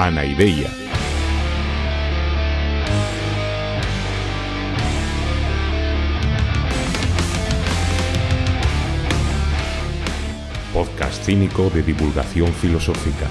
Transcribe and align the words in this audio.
Anaideia. 0.00 0.70
Podcast 10.72 11.24
cínico 11.24 11.68
de 11.70 11.82
divulgación 11.82 12.46
filosófica. 12.52 13.26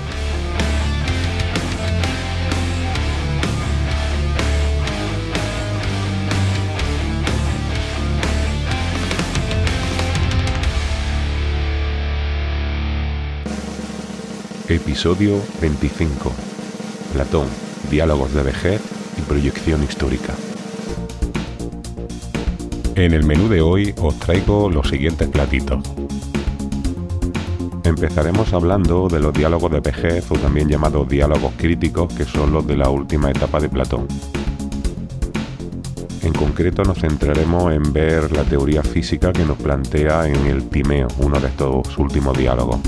Episodio 14.68 15.42
25. 15.62 16.57
Platón, 17.14 17.48
diálogos 17.90 18.34
de 18.34 18.44
vejez 18.44 18.82
y 19.18 19.22
proyección 19.22 19.84
histórica. 19.84 20.34
En 22.96 23.14
el 23.14 23.26
menú 23.26 23.48
de 23.48 23.62
hoy 23.62 23.94
os 24.02 24.18
traigo 24.20 24.70
los 24.70 24.90
siguientes 24.90 25.28
platitos. 25.28 25.80
Empezaremos 27.84 28.52
hablando 28.54 29.08
de 29.08 29.20
los 29.20 29.34
diálogos 29.34 29.72
de 29.72 29.80
vejez 29.80 30.30
o 30.32 30.36
también 30.36 30.68
llamados 30.68 31.08
diálogos 31.08 31.54
críticos 31.58 32.14
que 32.14 32.26
son 32.26 32.52
los 32.52 32.68
de 32.68 32.76
la 32.76 32.90
última 32.90 33.32
etapa 33.32 33.60
de 33.60 33.70
Platón. 33.70 34.08
En 36.22 36.34
concreto 36.34 36.84
nos 36.84 37.00
centraremos 37.00 37.72
en 37.72 37.94
ver 37.94 38.32
la 38.32 38.44
teoría 38.44 38.84
física 38.84 39.32
que 39.32 39.46
nos 39.46 39.58
plantea 39.58 40.28
en 40.28 40.46
el 40.48 40.68
Timeo, 40.68 41.08
uno 41.20 41.40
de 41.40 41.48
estos 41.48 41.98
últimos 41.98 42.38
diálogos. 42.38 42.80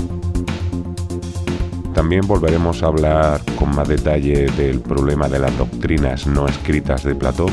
También 2.00 2.26
volveremos 2.26 2.82
a 2.82 2.86
hablar 2.86 3.42
con 3.58 3.76
más 3.76 3.86
detalle 3.86 4.46
del 4.52 4.80
problema 4.80 5.28
de 5.28 5.38
las 5.38 5.54
doctrinas 5.58 6.26
no 6.26 6.46
escritas 6.48 7.04
de 7.04 7.14
Platón. 7.14 7.52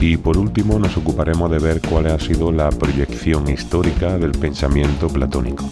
Y 0.00 0.16
por 0.16 0.38
último 0.38 0.78
nos 0.78 0.96
ocuparemos 0.96 1.50
de 1.50 1.58
ver 1.58 1.82
cuál 1.82 2.06
ha 2.06 2.18
sido 2.18 2.50
la 2.50 2.70
proyección 2.70 3.46
histórica 3.46 4.16
del 4.16 4.30
pensamiento 4.30 5.08
platónico. 5.08 5.68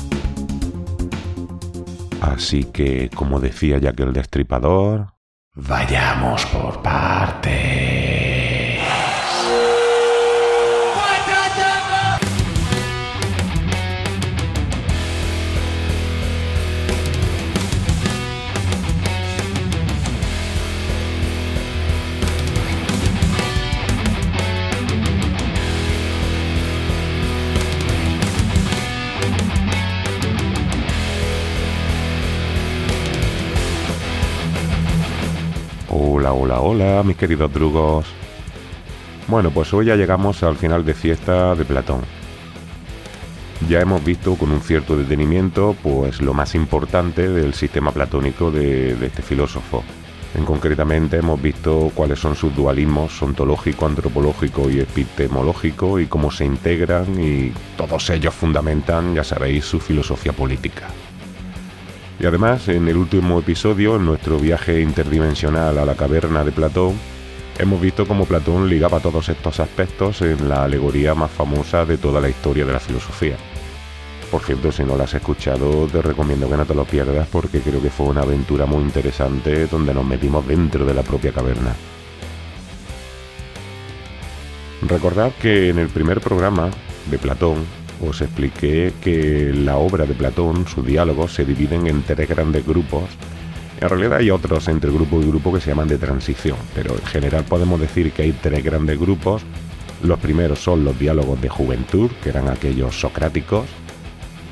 Así 2.20 2.64
que, 2.64 3.08
como 3.14 3.40
decía 3.40 3.80
que 3.80 4.02
el 4.02 4.12
destripador, 4.12 5.14
vayamos 5.54 6.44
por 6.44 6.82
partes. 6.82 7.87
Hola, 36.40 36.60
hola, 36.60 37.02
mis 37.02 37.16
queridos 37.16 37.52
drugos. 37.52 38.06
Bueno, 39.26 39.50
pues 39.50 39.74
hoy 39.74 39.86
ya 39.86 39.96
llegamos 39.96 40.44
al 40.44 40.54
final 40.54 40.84
de 40.84 40.94
fiesta 40.94 41.56
de 41.56 41.64
Platón. 41.64 42.02
Ya 43.68 43.80
hemos 43.80 44.04
visto 44.04 44.36
con 44.36 44.52
un 44.52 44.60
cierto 44.60 44.96
detenimiento 44.96 45.74
pues 45.82 46.22
lo 46.22 46.34
más 46.34 46.54
importante 46.54 47.28
del 47.28 47.54
sistema 47.54 47.90
platónico 47.90 48.52
de, 48.52 48.94
de 48.94 49.06
este 49.06 49.20
filósofo. 49.20 49.82
En 50.36 50.44
concretamente 50.44 51.16
hemos 51.16 51.42
visto 51.42 51.90
cuáles 51.92 52.20
son 52.20 52.36
sus 52.36 52.54
dualismos 52.54 53.20
ontológico, 53.20 53.86
antropológico 53.86 54.70
y 54.70 54.78
epistemológico 54.78 55.98
y 55.98 56.06
cómo 56.06 56.30
se 56.30 56.44
integran 56.44 57.20
y 57.20 57.52
todos 57.76 58.10
ellos 58.10 58.32
fundamentan, 58.32 59.12
ya 59.12 59.24
sabéis, 59.24 59.64
su 59.64 59.80
filosofía 59.80 60.32
política. 60.32 60.86
Y 62.20 62.26
además, 62.26 62.68
en 62.68 62.88
el 62.88 62.96
último 62.96 63.38
episodio, 63.38 63.96
en 63.96 64.04
nuestro 64.04 64.38
viaje 64.38 64.80
interdimensional 64.80 65.78
a 65.78 65.86
la 65.86 65.94
caverna 65.94 66.42
de 66.42 66.50
Platón, 66.50 66.98
hemos 67.58 67.80
visto 67.80 68.08
cómo 68.08 68.24
Platón 68.24 68.68
ligaba 68.68 68.98
todos 68.98 69.28
estos 69.28 69.60
aspectos 69.60 70.20
en 70.22 70.48
la 70.48 70.64
alegoría 70.64 71.14
más 71.14 71.30
famosa 71.30 71.84
de 71.84 71.96
toda 71.96 72.20
la 72.20 72.28
historia 72.28 72.64
de 72.64 72.72
la 72.72 72.80
filosofía. 72.80 73.36
Por 74.32 74.42
cierto, 74.42 74.72
si 74.72 74.82
no 74.82 74.96
la 74.96 75.04
has 75.04 75.14
escuchado, 75.14 75.86
te 75.86 76.02
recomiendo 76.02 76.50
que 76.50 76.56
no 76.56 76.66
te 76.66 76.74
lo 76.74 76.84
pierdas 76.84 77.28
porque 77.28 77.60
creo 77.60 77.80
que 77.80 77.88
fue 77.88 78.06
una 78.06 78.22
aventura 78.22 78.66
muy 78.66 78.82
interesante 78.82 79.66
donde 79.68 79.94
nos 79.94 80.04
metimos 80.04 80.46
dentro 80.46 80.84
de 80.84 80.94
la 80.94 81.02
propia 81.02 81.32
caverna. 81.32 81.74
Recordad 84.82 85.32
que 85.40 85.70
en 85.70 85.78
el 85.78 85.88
primer 85.88 86.20
programa 86.20 86.68
de 87.10 87.18
Platón 87.18 87.64
os 88.06 88.20
expliqué 88.20 88.92
que 89.00 89.52
la 89.54 89.76
obra 89.76 90.06
de 90.06 90.14
Platón, 90.14 90.66
sus 90.66 90.84
diálogos, 90.86 91.32
se 91.32 91.44
dividen 91.44 91.86
en 91.86 92.02
tres 92.02 92.28
grandes 92.28 92.66
grupos. 92.66 93.04
En 93.80 93.88
realidad 93.88 94.18
hay 94.18 94.30
otros 94.30 94.68
entre 94.68 94.90
grupo 94.90 95.20
y 95.20 95.26
grupo 95.26 95.52
que 95.52 95.60
se 95.60 95.70
llaman 95.70 95.88
de 95.88 95.98
transición, 95.98 96.56
pero 96.74 96.94
en 96.94 97.06
general 97.06 97.44
podemos 97.44 97.80
decir 97.80 98.12
que 98.12 98.22
hay 98.22 98.32
tres 98.32 98.64
grandes 98.64 98.98
grupos. 98.98 99.42
Los 100.02 100.18
primeros 100.18 100.58
son 100.58 100.84
los 100.84 100.98
diálogos 100.98 101.40
de 101.40 101.48
juventud, 101.48 102.10
que 102.22 102.28
eran 102.30 102.48
aquellos 102.48 103.00
socráticos. 103.00 103.66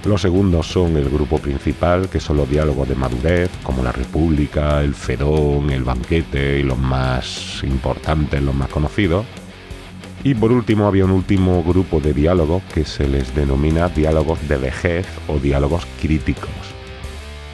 Los 0.05 0.23
segundos 0.23 0.67
son 0.69 0.97
el 0.97 1.09
grupo 1.09 1.39
principal, 1.39 2.09
que 2.09 2.21
son 2.21 2.37
los 2.37 2.49
diálogos 2.49 2.89
de 2.89 2.95
madurez, 2.95 3.51
como 3.65 3.83
la 3.83 3.91
República, 3.91 4.83
el 4.83 4.95
Fedón, 4.95 5.71
el 5.71 5.83
Banquete 5.83 6.61
y 6.61 6.63
los 6.63 6.79
más 6.79 7.63
importantes, 7.65 8.41
los 8.41 8.55
más 8.55 8.69
conocidos. 8.69 9.27
Y 10.27 10.35
por 10.35 10.51
último 10.51 10.89
había 10.89 11.05
un 11.05 11.13
último 11.13 11.63
grupo 11.63 12.01
de 12.01 12.13
diálogos 12.13 12.61
que 12.75 12.85
se 12.85 13.07
les 13.07 13.33
denomina 13.33 13.89
diálogos 13.89 14.49
de 14.49 14.57
vejez 14.57 15.07
o 15.29 15.39
diálogos 15.39 15.87
críticos, 16.03 16.51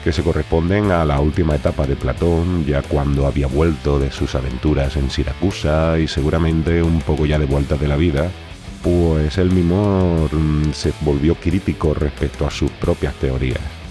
que 0.03 0.11
se 0.11 0.23
corresponden 0.23 0.89
a 0.89 1.05
la 1.05 1.19
última 1.19 1.53
etapa 1.53 1.85
de 1.85 1.95
Platón, 1.95 2.65
ya 2.65 2.81
cuando 2.81 3.27
había 3.27 3.45
vuelto 3.45 3.99
de 3.99 4.09
sus 4.09 4.33
aventuras 4.33 4.95
en 4.95 5.11
Siracusa 5.11 5.99
y 5.99 6.07
seguramente 6.07 6.81
un 6.81 6.99
poco 7.01 7.27
ya 7.27 7.37
de 7.37 7.45
vuelta 7.45 7.77
de 7.77 7.87
la 7.87 7.95
vida, 7.95 8.31
pues 8.81 9.37
él 9.37 9.51
mismo 9.51 10.27
mm, 10.31 10.71
se 10.71 10.93
volvió 11.01 11.35
crítico 11.35 11.93
respecto 11.93 12.47
a 12.47 12.49
sus 12.49 12.71
propias 12.71 13.13
teorías. 13.13 13.82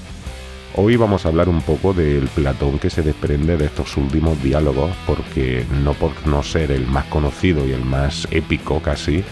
Hoy 0.74 0.96
vamos 0.96 1.26
a 1.26 1.28
hablar 1.28 1.50
un 1.50 1.60
poco 1.60 1.92
del 1.92 2.28
Platón 2.28 2.78
que 2.78 2.88
se 2.88 3.02
desprende 3.02 3.58
de 3.58 3.66
estos 3.66 3.94
últimos 3.98 4.42
diálogos, 4.42 4.90
porque 5.06 5.66
no 5.84 5.92
por 5.92 6.12
no 6.26 6.42
ser 6.42 6.72
el 6.72 6.86
más 6.86 7.04
conocido 7.06 7.68
y 7.68 7.72
el 7.72 7.84
más 7.84 8.26
épico 8.30 8.80
casi, 8.80 9.22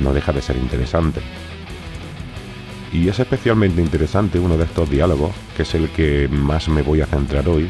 no 0.00 0.12
deja 0.12 0.32
de 0.32 0.42
ser 0.42 0.56
interesante. 0.56 1.20
Y 2.92 3.08
es 3.08 3.20
especialmente 3.20 3.80
interesante 3.80 4.40
uno 4.40 4.56
de 4.56 4.64
estos 4.64 4.90
diálogos, 4.90 5.30
que 5.56 5.62
es 5.62 5.72
el 5.76 5.88
que 5.90 6.26
más 6.28 6.68
me 6.68 6.82
voy 6.82 7.00
a 7.00 7.06
centrar 7.06 7.48
hoy, 7.48 7.68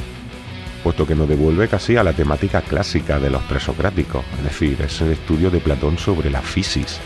puesto 0.82 1.06
que 1.06 1.14
nos 1.14 1.28
devuelve 1.28 1.68
casi 1.68 1.98
a 1.98 2.04
la 2.04 2.14
temática 2.14 2.62
clásica 2.62 3.20
de 3.20 3.28
los 3.28 3.42
presocráticos, 3.42 4.24
es 4.38 4.44
decir, 4.44 4.80
es 4.80 5.02
el 5.02 5.12
estudio 5.12 5.50
de 5.50 5.60
Platón 5.60 5.98
sobre 5.98 6.30
la 6.30 6.40
fisis, 6.40 6.98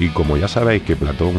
y 0.00 0.08
como 0.08 0.38
ya 0.38 0.48
sabéis 0.48 0.82
que 0.82 0.96
Platón 0.96 1.34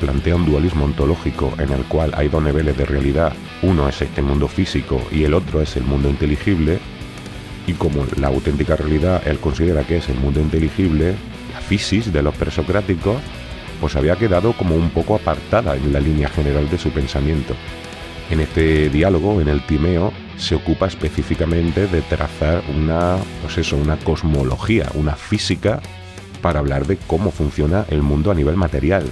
plantea 0.00 0.34
un 0.34 0.44
dualismo 0.44 0.84
ontológico 0.84 1.54
en 1.58 1.70
el 1.70 1.84
cual 1.84 2.12
hay 2.16 2.28
dos 2.28 2.42
niveles 2.42 2.76
de 2.76 2.84
realidad, 2.84 3.32
uno 3.62 3.88
es 3.88 4.02
este 4.02 4.20
mundo 4.20 4.48
físico 4.48 5.00
y 5.12 5.22
el 5.22 5.32
otro 5.32 5.62
es 5.62 5.76
el 5.76 5.84
mundo 5.84 6.10
inteligible, 6.10 6.80
y 7.68 7.74
como 7.74 8.04
la 8.16 8.26
auténtica 8.26 8.74
realidad 8.74 9.22
él 9.26 9.38
considera 9.38 9.84
que 9.84 9.98
es 9.98 10.08
el 10.08 10.16
mundo 10.16 10.40
inteligible, 10.40 11.14
la 11.52 11.60
fisis 11.60 12.12
de 12.12 12.22
los 12.22 12.34
presocráticos, 12.34 13.16
pues 13.80 13.94
había 13.94 14.16
quedado 14.16 14.54
como 14.54 14.74
un 14.74 14.90
poco 14.90 15.14
apartada 15.14 15.76
en 15.76 15.92
la 15.92 16.00
línea 16.00 16.28
general 16.28 16.68
de 16.68 16.78
su 16.78 16.90
pensamiento. 16.90 17.54
En 18.28 18.40
este 18.40 18.90
diálogo, 18.90 19.40
en 19.40 19.48
el 19.48 19.64
Timeo, 19.66 20.12
se 20.36 20.56
ocupa 20.56 20.88
específicamente 20.88 21.86
de 21.86 22.02
trazar 22.02 22.64
una, 22.76 23.18
pues 23.40 23.58
eso, 23.58 23.76
una 23.76 23.96
cosmología, 23.98 24.88
una 24.94 25.14
física 25.14 25.80
para 26.40 26.60
hablar 26.60 26.86
de 26.86 26.96
cómo 26.96 27.30
funciona 27.30 27.84
el 27.88 28.02
mundo 28.02 28.30
a 28.30 28.34
nivel 28.34 28.56
material. 28.56 29.04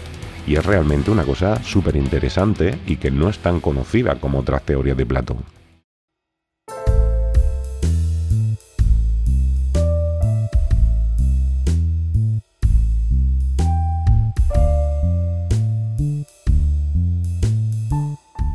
Y 0.46 0.56
es 0.56 0.64
realmente 0.64 1.10
una 1.10 1.24
cosa 1.24 1.62
súper 1.62 1.96
interesante 1.96 2.78
y 2.86 2.96
que 2.96 3.10
no 3.10 3.28
es 3.28 3.38
tan 3.38 3.60
conocida 3.60 4.16
como 4.16 4.38
otras 4.38 4.62
teorías 4.62 4.96
de 4.96 5.06
Platón. 5.06 5.38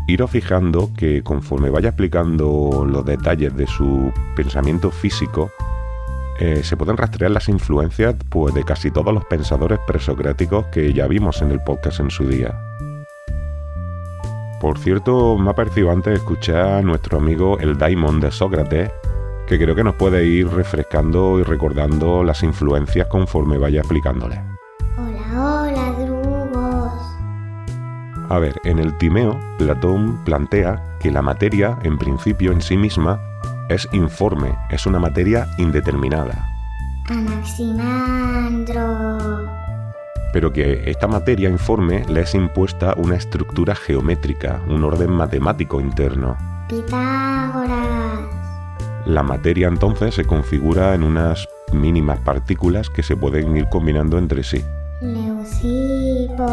Iros 0.05 0.29
fijando 0.29 0.91
que 0.95 1.23
conforme 1.23 1.69
vaya 1.69 1.89
explicando 1.89 2.85
los 2.87 3.05
detalles 3.05 3.55
de 3.55 3.65
su 3.65 4.11
pensamiento 4.35 4.91
físico, 4.91 5.49
eh, 6.43 6.61
se 6.61 6.75
pueden 6.75 6.97
rastrear 6.97 7.31
las 7.31 7.47
influencias 7.47 8.15
pues, 8.27 8.53
de 8.53 8.65
casi 8.65 8.91
todos 8.91 9.13
los 9.13 9.23
pensadores 9.23 9.79
presocráticos 9.87 10.65
que 10.65 10.91
ya 10.91 11.07
vimos 11.07 11.41
en 11.41 11.51
el 11.51 11.61
podcast 11.61 12.01
en 12.01 12.11
su 12.11 12.27
día. 12.27 12.53
Por 14.59 14.77
cierto, 14.77 15.37
me 15.37 15.51
ha 15.51 15.55
parecido 15.55 15.89
antes 15.89 16.15
escuchar 16.15 16.65
a 16.65 16.81
nuestro 16.81 17.19
amigo 17.19 17.57
el 17.59 17.77
Daimon 17.77 18.19
de 18.19 18.29
Sócrates, 18.29 18.91
que 19.47 19.57
creo 19.57 19.73
que 19.73 19.85
nos 19.85 19.95
puede 19.95 20.25
ir 20.25 20.49
refrescando 20.49 21.39
y 21.39 21.43
recordando 21.43 22.25
las 22.25 22.43
influencias 22.43 23.07
conforme 23.07 23.57
vaya 23.57 23.79
explicándole. 23.79 24.41
Hola, 24.97 25.63
hola, 25.63 25.95
drugos. 25.97 26.93
A 28.29 28.39
ver, 28.39 28.59
en 28.65 28.79
el 28.79 28.97
Timeo, 28.97 29.39
Platón 29.57 30.21
plantea 30.25 30.97
que 30.99 31.09
la 31.09 31.21
materia, 31.21 31.77
en 31.83 31.97
principio 31.97 32.51
en 32.51 32.61
sí 32.61 32.75
misma, 32.75 33.21
es 33.73 33.87
informe, 33.91 34.55
es 34.69 34.85
una 34.85 34.99
materia 34.99 35.47
indeterminada. 35.57 36.47
Anaximandro. 37.09 38.79
Pero 40.31 40.53
que 40.53 40.89
esta 40.89 41.07
materia 41.07 41.49
informe 41.49 42.05
le 42.07 42.21
es 42.21 42.33
impuesta 42.33 42.93
una 42.97 43.15
estructura 43.15 43.75
geométrica, 43.75 44.61
un 44.67 44.83
orden 44.83 45.11
matemático 45.11 45.79
interno. 45.79 46.37
Pitágoras. 46.67 48.19
La 49.05 49.21
materia 49.21 49.67
entonces 49.67 50.15
se 50.15 50.25
configura 50.25 50.95
en 50.95 51.03
unas 51.03 51.47
mínimas 51.73 52.19
partículas 52.19 52.89
que 52.89 53.03
se 53.03 53.17
pueden 53.17 53.55
ir 53.57 53.67
combinando 53.69 54.17
entre 54.17 54.43
sí. 54.43 54.63
Leucipo. 55.01 56.45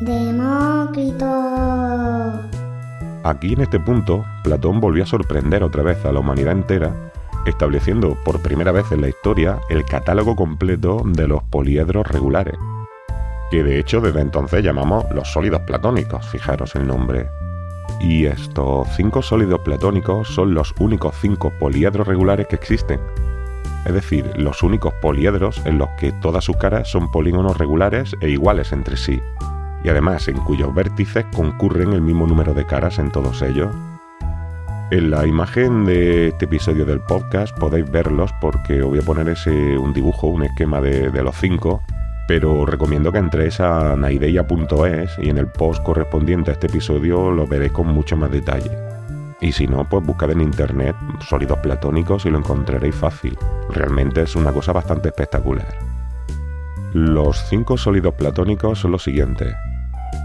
Demócrito. 0.00 1.24
Aquí 3.24 3.54
en 3.54 3.62
este 3.62 3.80
punto, 3.80 4.22
Platón 4.42 4.80
volvió 4.80 5.02
a 5.02 5.06
sorprender 5.06 5.64
otra 5.64 5.82
vez 5.82 6.04
a 6.04 6.12
la 6.12 6.20
humanidad 6.20 6.52
entera, 6.52 6.94
estableciendo 7.46 8.18
por 8.22 8.42
primera 8.42 8.70
vez 8.70 8.92
en 8.92 9.00
la 9.00 9.08
historia 9.08 9.60
el 9.70 9.86
catálogo 9.86 10.36
completo 10.36 11.00
de 11.06 11.26
los 11.26 11.42
poliedros 11.44 12.06
regulares, 12.06 12.58
que 13.50 13.64
de 13.64 13.78
hecho 13.80 14.02
desde 14.02 14.20
entonces 14.20 14.62
llamamos 14.62 15.06
los 15.10 15.32
sólidos 15.32 15.62
platónicos, 15.62 16.28
fijaros 16.28 16.74
el 16.74 16.86
nombre. 16.86 17.26
Y 17.98 18.26
estos 18.26 18.88
cinco 18.94 19.22
sólidos 19.22 19.60
platónicos 19.60 20.28
son 20.28 20.52
los 20.52 20.74
únicos 20.78 21.14
cinco 21.18 21.50
poliedros 21.58 22.06
regulares 22.06 22.46
que 22.46 22.56
existen. 22.56 23.00
Es 23.86 23.94
decir, 23.94 24.30
los 24.36 24.62
únicos 24.62 24.92
poliedros 25.00 25.64
en 25.64 25.78
los 25.78 25.88
que 25.98 26.12
todas 26.12 26.44
sus 26.44 26.58
caras 26.58 26.90
son 26.90 27.10
polígonos 27.10 27.56
regulares 27.56 28.14
e 28.20 28.28
iguales 28.28 28.70
entre 28.72 28.98
sí, 28.98 29.18
y 29.84 29.90
además 29.90 30.26
en 30.28 30.38
cuyos 30.38 30.74
vértices 30.74 31.26
concurren 31.34 31.92
el 31.92 32.00
mismo 32.00 32.26
número 32.26 32.54
de 32.54 32.66
caras 32.66 32.98
en 32.98 33.10
todos 33.12 33.42
ellos. 33.42 33.68
En 34.90 35.10
la 35.10 35.26
imagen 35.26 35.84
de 35.84 36.28
este 36.28 36.46
episodio 36.46 36.84
del 36.84 37.00
podcast 37.00 37.56
podéis 37.58 37.90
verlos 37.90 38.30
porque 38.40 38.82
os 38.82 38.88
voy 38.88 38.98
a 38.98 39.02
poner 39.02 39.28
ese, 39.28 39.76
un 39.78 39.92
dibujo, 39.92 40.26
un 40.26 40.44
esquema 40.44 40.80
de, 40.80 41.10
los 41.22 41.36
cinco, 41.36 41.82
pero 42.26 42.64
recomiendo 42.64 43.12
que 43.12 43.18
entréis 43.18 43.60
a 43.60 43.94
naideia.es 43.96 45.18
y 45.18 45.28
en 45.28 45.38
el 45.38 45.48
post 45.48 45.82
correspondiente 45.82 46.50
a 46.50 46.54
este 46.54 46.66
episodio 46.66 47.30
lo 47.30 47.46
veréis 47.46 47.72
con 47.72 47.88
mucho 47.88 48.16
más 48.16 48.30
detalle. 48.30 48.70
Y 49.40 49.52
si 49.52 49.66
no, 49.66 49.86
pues 49.86 50.04
buscad 50.06 50.30
en 50.30 50.40
internet 50.40 50.96
sólidos 51.28 51.58
platónicos 51.58 52.24
y 52.24 52.30
lo 52.30 52.38
encontraréis 52.38 52.94
fácil. 52.94 53.36
Realmente 53.70 54.22
es 54.22 54.36
una 54.36 54.52
cosa 54.52 54.72
bastante 54.72 55.08
espectacular. 55.08 55.76
Los 56.94 57.44
cinco 57.48 57.76
sólidos 57.76 58.14
platónicos 58.14 58.78
son 58.78 58.92
los 58.92 59.02
siguientes. 59.02 59.54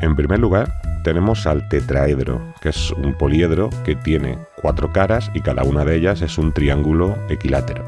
En 0.02 0.16
primer 0.16 0.40
lugar, 0.40 0.82
tenemos 1.04 1.46
al 1.48 1.68
tetraedro, 1.70 2.42
que 2.62 2.70
es 2.70 2.92
un 2.92 3.14
poliedro 3.14 3.70
que 3.84 3.96
tiene 3.96 4.38
cuatro 4.62 4.92
caras 4.92 5.32
y 5.34 5.42
cada 5.42 5.64
una 5.64 5.86
de 5.86 5.96
ellas 5.96 6.22
es 6.22 6.38
un 6.38 6.52
triángulo 6.54 7.18
equilátero. 7.30 7.84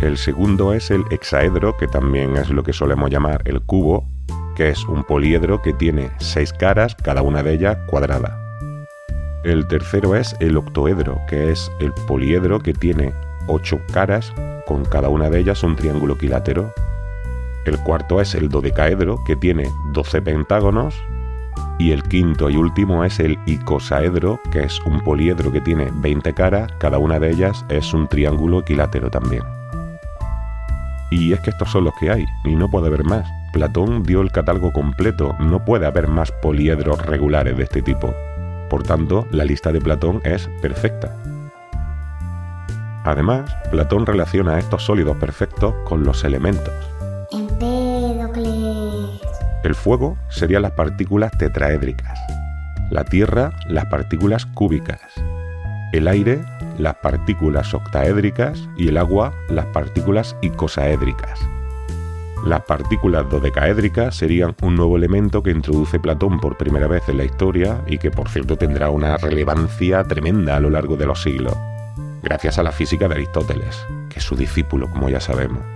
El 0.00 0.18
segundo 0.18 0.74
es 0.74 0.90
el 0.90 1.04
hexaedro, 1.10 1.76
que 1.78 1.88
también 1.88 2.36
es 2.36 2.50
lo 2.50 2.62
que 2.62 2.74
solemos 2.74 3.10
llamar 3.10 3.40
el 3.46 3.62
cubo, 3.62 4.06
que 4.54 4.68
es 4.68 4.84
un 4.86 5.04
poliedro 5.04 5.62
que 5.62 5.72
tiene 5.72 6.10
seis 6.18 6.52
caras, 6.52 6.94
cada 6.96 7.22
una 7.22 7.42
de 7.42 7.54
ellas 7.54 7.78
cuadrada. 7.86 8.38
El 9.44 9.66
tercero 9.68 10.14
es 10.14 10.36
el 10.40 10.56
octoedro, 10.56 11.20
que 11.28 11.50
es 11.50 11.70
el 11.80 11.92
poliedro 12.06 12.58
que 12.58 12.74
tiene 12.74 13.14
ocho 13.46 13.80
caras, 13.92 14.32
con 14.66 14.84
cada 14.84 15.08
una 15.08 15.30
de 15.30 15.38
ellas 15.38 15.62
un 15.62 15.76
triángulo 15.76 16.14
equilátero. 16.14 16.74
El 17.66 17.80
cuarto 17.80 18.20
es 18.20 18.36
el 18.36 18.48
dodecaedro, 18.48 19.24
que 19.24 19.34
tiene 19.34 19.68
12 19.92 20.22
pentágonos. 20.22 20.94
Y 21.80 21.90
el 21.90 22.04
quinto 22.04 22.48
y 22.48 22.56
último 22.56 23.04
es 23.04 23.18
el 23.18 23.38
icosaedro, 23.44 24.40
que 24.52 24.62
es 24.62 24.80
un 24.86 25.00
poliedro 25.00 25.50
que 25.50 25.60
tiene 25.60 25.90
20 25.92 26.32
caras, 26.32 26.70
cada 26.78 26.98
una 26.98 27.18
de 27.18 27.30
ellas 27.30 27.66
es 27.68 27.92
un 27.92 28.06
triángulo 28.06 28.60
equilátero 28.60 29.10
también. 29.10 29.42
Y 31.10 31.32
es 31.32 31.40
que 31.40 31.50
estos 31.50 31.70
son 31.70 31.84
los 31.84 31.94
que 31.98 32.10
hay, 32.10 32.24
y 32.44 32.54
no 32.54 32.70
puede 32.70 32.86
haber 32.86 33.02
más. 33.02 33.28
Platón 33.52 34.04
dio 34.04 34.20
el 34.20 34.30
catálogo 34.30 34.72
completo, 34.72 35.34
no 35.40 35.64
puede 35.64 35.86
haber 35.86 36.06
más 36.06 36.30
poliedros 36.30 37.04
regulares 37.04 37.56
de 37.56 37.64
este 37.64 37.82
tipo. 37.82 38.14
Por 38.70 38.84
tanto, 38.84 39.26
la 39.32 39.44
lista 39.44 39.72
de 39.72 39.80
Platón 39.80 40.20
es 40.24 40.48
perfecta. 40.62 41.16
Además, 43.04 43.52
Platón 43.72 44.06
relaciona 44.06 44.58
estos 44.58 44.84
sólidos 44.84 45.16
perfectos 45.16 45.74
con 45.84 46.04
los 46.04 46.22
elementos. 46.22 46.85
El 49.66 49.74
fuego 49.74 50.16
serían 50.28 50.62
las 50.62 50.70
partículas 50.70 51.32
tetraédricas, 51.36 52.16
la 52.88 53.04
tierra 53.04 53.50
las 53.66 53.86
partículas 53.86 54.46
cúbicas, 54.46 55.00
el 55.92 56.06
aire 56.06 56.38
las 56.78 56.94
partículas 56.94 57.74
octaédricas 57.74 58.68
y 58.76 58.86
el 58.86 58.96
agua 58.96 59.34
las 59.48 59.66
partículas 59.66 60.36
icosaédricas. 60.40 61.40
Las 62.44 62.60
partículas 62.60 63.28
dodecaédricas 63.28 64.14
serían 64.14 64.54
un 64.62 64.76
nuevo 64.76 64.96
elemento 64.96 65.42
que 65.42 65.50
introduce 65.50 65.98
Platón 65.98 66.38
por 66.38 66.56
primera 66.56 66.86
vez 66.86 67.08
en 67.08 67.16
la 67.16 67.24
historia 67.24 67.82
y 67.88 67.98
que 67.98 68.12
por 68.12 68.28
cierto 68.28 68.56
tendrá 68.56 68.90
una 68.90 69.16
relevancia 69.16 70.04
tremenda 70.04 70.54
a 70.54 70.60
lo 70.60 70.70
largo 70.70 70.96
de 70.96 71.06
los 71.06 71.22
siglos, 71.22 71.56
gracias 72.22 72.56
a 72.58 72.62
la 72.62 72.70
física 72.70 73.08
de 73.08 73.16
Aristóteles, 73.16 73.84
que 74.10 74.20
es 74.20 74.24
su 74.24 74.36
discípulo, 74.36 74.88
como 74.88 75.08
ya 75.08 75.18
sabemos. 75.18 75.75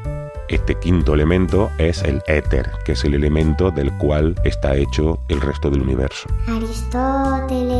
Este 0.50 0.74
quinto 0.74 1.14
elemento 1.14 1.70
es 1.78 2.02
el 2.02 2.20
éter, 2.26 2.68
que 2.84 2.92
es 2.92 3.04
el 3.04 3.14
elemento 3.14 3.70
del 3.70 3.96
cual 3.98 4.34
está 4.42 4.74
hecho 4.74 5.20
el 5.28 5.40
resto 5.40 5.70
del 5.70 5.80
universo. 5.82 6.28
Aristóteles. 6.48 7.70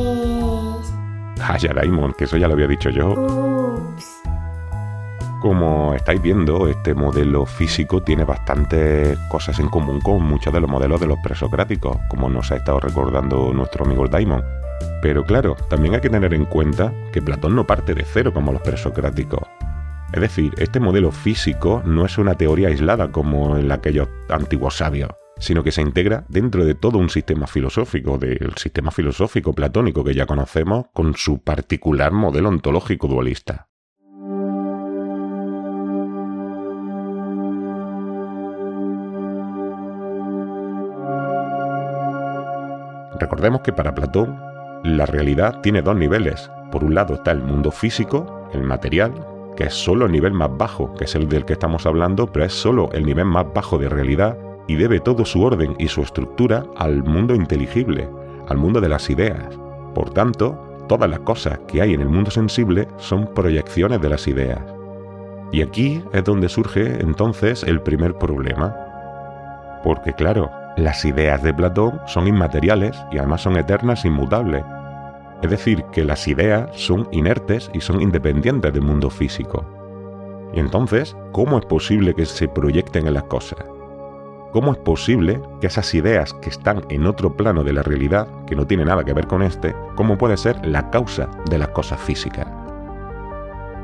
Ah, 1.41 1.59
ya 1.59 1.75
Daimon, 1.75 2.13
que 2.13 2.25
eso 2.25 2.37
ya 2.37 2.47
lo 2.47 2.55
había 2.55 2.69
dicho 2.69 2.91
yo. 2.91 3.11
Ups. 3.11 4.23
Como 5.41 5.95
estáis 5.95 6.23
viendo, 6.23 6.69
este 6.69 6.95
modelo 6.95 7.45
físico 7.45 8.05
tiene 8.05 8.23
bastantes 8.23 9.19
cosas 9.29 9.59
en 9.59 9.69
común 9.69 10.01
con 10.01 10.23
muchos 10.23 10.53
de 10.53 10.61
los 10.61 10.71
modelos 10.71 11.01
de 11.01 11.09
los 11.09 11.19
presocráticos, 11.25 11.97
como 12.09 12.29
nos 12.29 12.53
ha 12.53 12.57
estado 12.57 12.79
recordando 12.79 13.53
nuestro 13.53 13.85
amigo 13.85 14.07
Daimon. 14.07 14.45
Pero 15.03 15.25
claro, 15.25 15.57
también 15.69 15.95
hay 15.95 16.03
que 16.03 16.11
tener 16.11 16.33
en 16.35 16.45
cuenta 16.45 16.93
que 17.13 17.21
Platón 17.21 17.57
no 17.57 17.67
parte 17.67 17.95
de 17.95 18.05
cero 18.05 18.33
como 18.33 18.53
los 18.53 18.63
presocráticos. 18.63 19.43
Es 20.13 20.21
decir, 20.21 20.53
este 20.59 20.81
modelo 20.81 21.13
físico 21.13 21.83
no 21.85 22.05
es 22.05 22.19
una 22.19 22.35
teoría 22.35 22.69
aislada 22.69 23.13
como 23.13 23.57
en 23.57 23.71
aquellos 23.71 24.09
antiguos 24.29 24.77
sabios, 24.77 25.11
sino 25.39 25.63
que 25.63 25.71
se 25.71 25.83
integra 25.83 26.25
dentro 26.29 26.65
de 26.65 26.75
todo 26.75 26.99
un 26.99 27.11
sistema 27.11 27.47
filosófico, 27.47 28.19
del 28.19 28.55
sistema 28.57 28.91
filosófico 28.91 29.53
platónico 29.53 30.03
que 30.03 30.15
ya 30.15 30.27
conocemos, 30.27 30.87
con 30.93 31.15
su 31.15 31.39
particular 31.39 32.11
modelo 32.11 32.49
ontológico 32.49 33.07
dualista. 33.07 33.69
Recordemos 43.21 43.61
que 43.61 43.73
para 43.73 43.95
Platón 43.95 44.41
la 44.83 45.07
realidad 45.07 45.61
tiene 45.61 45.83
dos 45.83 45.95
niveles. 45.95 46.51
Por 46.73 46.83
un 46.83 46.95
lado 46.97 47.15
está 47.15 47.31
el 47.31 47.43
mundo 47.43 47.71
físico, 47.71 48.49
el 48.53 48.63
material, 48.63 49.30
que 49.57 49.65
es 49.65 49.75
solo 49.75 50.07
el 50.07 50.13
nivel 50.13 50.33
más 50.33 50.51
bajo, 50.57 50.95
que 50.95 51.05
es 51.05 51.15
el 51.15 51.29
del 51.29 51.45
que 51.45 51.55
estamos 51.55 51.87
hablando, 51.87 52.27
pero 52.27 52.45
es 52.45 52.53
solo 52.53 52.91
el 52.93 53.05
nivel 53.05 53.27
más 53.27 53.47
bajo 53.55 53.79
de 53.79 53.89
realidad 53.89 54.37
y 54.67 54.77
debe 54.77 55.01
todo 55.01 55.25
su 55.25 55.43
orden 55.43 55.75
y 55.79 55.89
su 55.89 56.03
estructura 56.03 56.65
al 56.77 57.03
mundo 57.03 57.35
inteligible, 57.35 58.09
al 58.49 58.57
mundo 58.57 58.81
de 58.81 58.89
las 58.89 59.11
ideas. 59.11 59.59
Por 59.95 60.11
tanto, 60.11 60.59
todas 60.89 61.11
las 61.11 61.21
cosas 61.21 61.59
que 61.67 61.83
hay 61.83 61.95
en 61.95 62.01
el 62.01 62.09
mundo 62.09 62.31
sensible 62.31 62.87
son 62.97 63.27
proyecciones 63.35 64.01
de 64.01 64.09
las 64.09 64.29
ideas. 64.29 64.61
Y 65.53 65.63
aquí 65.63 66.03
es 66.13 66.25
donde 66.25 66.49
surge 66.49 67.01
entonces 67.01 67.65
el 67.65 67.81
primer 67.81 68.15
problema. 68.15 68.75
Porque 69.83 70.13
claro, 70.13 70.51
las 70.77 71.05
ideas 71.05 71.43
de 71.43 71.53
Platón 71.53 72.01
son 72.07 72.29
inmateriales 72.29 72.97
y 73.11 73.19
además 73.19 73.43
son 73.43 73.57
eternas 73.57 74.05
e 74.05 74.09
inmutables. 74.09 74.65
Es 75.43 75.51
decir, 75.51 75.85
que 75.93 76.05
las 76.05 76.29
ideas 76.29 76.71
son 76.75 77.09
inertes 77.13 77.71
y 77.73 77.81
son 77.81 78.03
independientes 78.03 78.73
del 78.73 78.83
mundo 78.83 79.09
físico. 79.09 79.65
Y 80.53 80.61
entonces, 80.61 81.17
¿cómo 81.33 81.59
es 81.59 81.65
posible 81.65 82.15
que 82.15 82.27
se 82.27 82.49
proyecten 82.49 83.07
en 83.07 83.15
las 83.15 83.25
cosas? 83.25 83.65
¿Cómo 84.53 84.73
es 84.73 84.79
posible 84.79 85.41
que 85.61 85.69
esas 85.69 85.95
ideas 85.95 86.35
que 86.35 86.51
están 86.51 86.85
en 86.89 87.07
otro 87.07 87.37
plano 87.37 87.63
de 87.63 87.73
la 87.73 87.83
realidad, 87.83 88.27
que 88.47 88.57
no 88.57 88.67
tiene 88.67 88.85
nada 88.85 89.05
que 89.05 89.13
ver 89.13 89.29
con 89.29 89.43
este, 89.43 89.75
cómo 89.95 90.19
puede 90.19 90.37
ser 90.37 90.67
la 90.67 90.91
causa 90.91 91.31
de 91.49 91.59
las 91.59 91.69
cosas 91.69 92.01
físicas? 92.01 92.49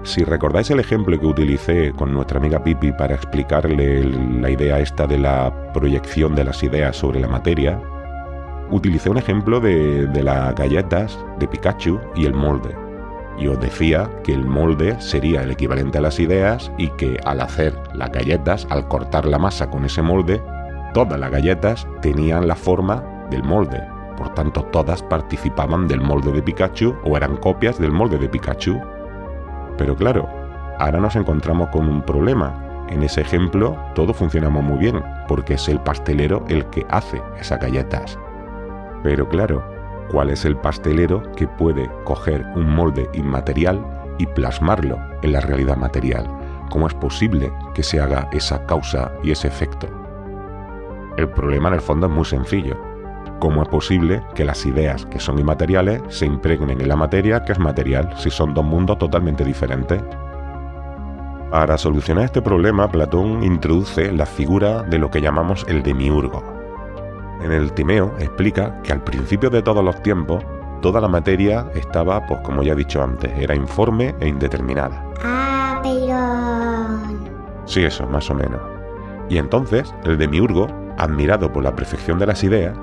Si 0.02 0.24
recordáis 0.24 0.70
el 0.70 0.80
ejemplo 0.80 1.18
que 1.18 1.26
utilicé 1.26 1.92
con 1.92 2.12
nuestra 2.12 2.38
amiga 2.38 2.62
Pipi 2.62 2.92
para 2.92 3.14
explicarle 3.14 4.04
la 4.04 4.50
idea 4.50 4.78
esta 4.78 5.06
de 5.06 5.18
la 5.18 5.72
proyección 5.72 6.34
de 6.34 6.44
las 6.44 6.62
ideas 6.62 6.96
sobre 6.96 7.20
la 7.20 7.28
materia, 7.28 7.80
utilicé 8.70 9.10
un 9.10 9.18
ejemplo 9.18 9.60
de, 9.60 10.06
de 10.06 10.22
las 10.22 10.54
galletas 10.54 11.18
de 11.38 11.48
Pikachu 11.48 12.00
y 12.14 12.26
el 12.26 12.34
molde. 12.34 12.76
Y 13.38 13.48
os 13.48 13.60
decía 13.60 14.10
que 14.24 14.32
el 14.32 14.46
molde 14.46 14.98
sería 15.00 15.42
el 15.42 15.50
equivalente 15.50 15.98
a 15.98 16.00
las 16.00 16.18
ideas 16.18 16.72
y 16.78 16.88
que 16.90 17.20
al 17.24 17.40
hacer 17.40 17.78
las 17.92 18.10
galletas, 18.10 18.66
al 18.70 18.88
cortar 18.88 19.26
la 19.26 19.38
masa 19.38 19.68
con 19.68 19.84
ese 19.84 20.00
molde, 20.02 20.42
todas 20.94 21.20
las 21.20 21.30
galletas 21.30 21.86
tenían 22.00 22.48
la 22.48 22.56
forma 22.56 23.04
del 23.30 23.42
molde. 23.42 23.82
Por 24.16 24.30
tanto, 24.30 24.62
todas 24.64 25.02
participaban 25.02 25.86
del 25.86 26.00
molde 26.00 26.32
de 26.32 26.42
Pikachu 26.42 26.96
o 27.04 27.16
eran 27.16 27.36
copias 27.36 27.78
del 27.78 27.92
molde 27.92 28.16
de 28.16 28.28
Pikachu. 28.28 28.80
Pero 29.76 29.94
claro, 29.94 30.26
ahora 30.78 31.00
nos 31.00 31.16
encontramos 31.16 31.68
con 31.68 31.88
un 31.88 32.00
problema. 32.00 32.86
En 32.88 33.02
ese 33.02 33.20
ejemplo 33.20 33.76
todo 33.94 34.14
funcionamos 34.14 34.64
muy 34.64 34.78
bien, 34.78 35.02
porque 35.28 35.54
es 35.54 35.68
el 35.68 35.80
pastelero 35.80 36.44
el 36.48 36.64
que 36.66 36.86
hace 36.88 37.20
esas 37.38 37.60
galletas. 37.60 38.18
Pero 39.02 39.28
claro, 39.28 39.64
¿cuál 40.10 40.30
es 40.30 40.44
el 40.44 40.56
pastelero 40.56 41.22
que 41.36 41.46
puede 41.46 41.90
coger 42.04 42.44
un 42.54 42.68
molde 42.68 43.08
inmaterial 43.14 43.84
y 44.18 44.26
plasmarlo 44.26 44.98
en 45.22 45.32
la 45.32 45.40
realidad 45.40 45.76
material? 45.76 46.26
¿Cómo 46.70 46.86
es 46.86 46.94
posible 46.94 47.52
que 47.74 47.82
se 47.82 48.00
haga 48.00 48.28
esa 48.32 48.66
causa 48.66 49.12
y 49.22 49.30
ese 49.30 49.48
efecto? 49.48 49.88
El 51.16 51.28
problema 51.28 51.68
en 51.68 51.74
el 51.74 51.80
fondo 51.80 52.06
es 52.06 52.12
muy 52.12 52.24
sencillo. 52.24 52.76
¿Cómo 53.38 53.62
es 53.62 53.68
posible 53.68 54.22
que 54.34 54.44
las 54.44 54.64
ideas 54.66 55.06
que 55.06 55.20
son 55.20 55.38
inmateriales 55.38 56.02
se 56.08 56.26
impregnen 56.26 56.80
en 56.80 56.88
la 56.88 56.96
materia 56.96 57.44
que 57.44 57.52
es 57.52 57.58
material 57.58 58.14
si 58.16 58.30
son 58.30 58.54
dos 58.54 58.64
mundos 58.64 58.98
totalmente 58.98 59.44
diferentes? 59.44 60.02
Para 61.50 61.78
solucionar 61.78 62.24
este 62.24 62.42
problema, 62.42 62.90
Platón 62.90 63.42
introduce 63.44 64.10
la 64.12 64.26
figura 64.26 64.82
de 64.82 64.98
lo 64.98 65.10
que 65.10 65.20
llamamos 65.20 65.64
el 65.68 65.82
demiurgo. 65.82 66.55
En 67.42 67.52
el 67.52 67.72
Timeo 67.72 68.14
explica 68.18 68.80
que 68.82 68.92
al 68.92 69.02
principio 69.02 69.50
de 69.50 69.62
todos 69.62 69.84
los 69.84 70.02
tiempos, 70.02 70.44
toda 70.80 71.00
la 71.00 71.08
materia 71.08 71.66
estaba, 71.74 72.26
pues 72.26 72.40
como 72.40 72.62
ya 72.62 72.72
he 72.72 72.76
dicho 72.76 73.02
antes, 73.02 73.30
era 73.38 73.54
informe 73.54 74.14
e 74.20 74.28
indeterminada. 74.28 75.04
Ah, 75.22 75.80
pero... 75.82 77.66
Sí, 77.66 77.84
eso, 77.84 78.06
más 78.06 78.30
o 78.30 78.34
menos. 78.34 78.60
Y 79.28 79.38
entonces, 79.38 79.94
el 80.04 80.18
demiurgo, 80.18 80.68
admirado 80.98 81.52
por 81.52 81.64
la 81.64 81.74
perfección 81.74 82.18
de 82.18 82.26
las 82.26 82.42
ideas, 82.44 82.76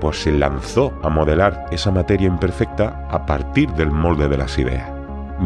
pues 0.00 0.22
se 0.22 0.32
lanzó 0.32 0.92
a 1.02 1.08
modelar 1.08 1.66
esa 1.70 1.90
materia 1.90 2.26
imperfecta 2.26 3.06
a 3.10 3.24
partir 3.24 3.72
del 3.72 3.90
molde 3.90 4.28
de 4.28 4.36
las 4.36 4.58
ideas. 4.58 4.90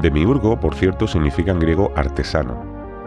Demiurgo, 0.03 0.59
por 0.59 0.75
cierto, 0.75 1.07
significa 1.07 1.53
en 1.53 1.61
griego 1.61 1.93
artesano. 1.97 2.63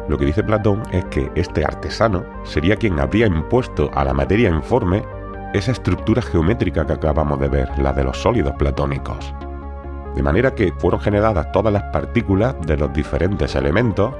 Lo 0.07 0.17
que 0.17 0.25
dice 0.25 0.43
Platón 0.43 0.83
es 0.91 1.05
que 1.05 1.31
este 1.35 1.63
artesano 1.63 2.23
sería 2.43 2.75
quien 2.75 2.99
habría 2.99 3.27
impuesto 3.27 3.89
a 3.93 4.03
la 4.03 4.13
materia 4.13 4.49
informe 4.49 5.03
esa 5.53 5.71
estructura 5.71 6.21
geométrica 6.21 6.85
que 6.85 6.93
acabamos 6.93 7.39
de 7.39 7.49
ver, 7.49 7.79
la 7.79 7.93
de 7.93 8.03
los 8.03 8.17
sólidos 8.17 8.55
platónicos. 8.57 9.33
De 10.15 10.23
manera 10.23 10.55
que 10.55 10.73
fueron 10.77 10.99
generadas 10.99 11.51
todas 11.51 11.71
las 11.71 11.83
partículas 11.83 12.55
de 12.65 12.77
los 12.77 12.93
diferentes 12.93 13.55
elementos 13.55 14.13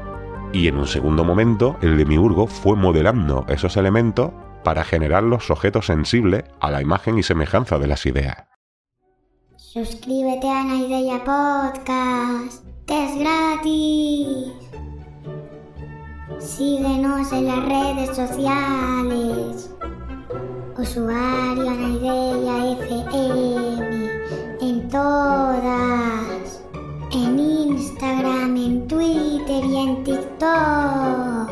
y 0.54 0.68
en 0.68 0.78
un 0.78 0.88
segundo 0.88 1.24
momento 1.24 1.78
el 1.82 1.98
demiurgo 1.98 2.48
fue 2.48 2.76
modelando 2.76 3.46
esos 3.48 3.78
elementos 3.78 4.32
para 4.64 4.84
generar 4.84 5.24
los 5.24 5.50
objetos 5.50 5.88
sensibles 5.88 6.44
a 6.60 6.72
la 6.72 6.82
imagen 6.82 7.18
y 7.18 7.24
semejanza 7.24 7.80
de 7.80 7.88
las 7.88 8.06
ideas. 8.06 8.38
Suscríbete 9.56 10.50
a 10.50 10.64
Naideya 10.64 11.24
Podcast, 11.24 12.66
es 12.88 13.20
gratis. 13.20 14.52
Síguenos 16.40 17.32
en 17.32 17.48
las 17.48 17.66
redes 17.66 18.16
sociales. 18.16 19.72
Usuario 20.82 21.74
FM 22.82 24.10
en 24.62 24.90
todas. 24.90 26.64
En 27.12 27.38
Instagram, 27.38 28.58
en 28.58 28.88
Twitter 28.88 29.64
y 29.64 29.78
en 29.78 30.04
TikTok. 30.04 31.52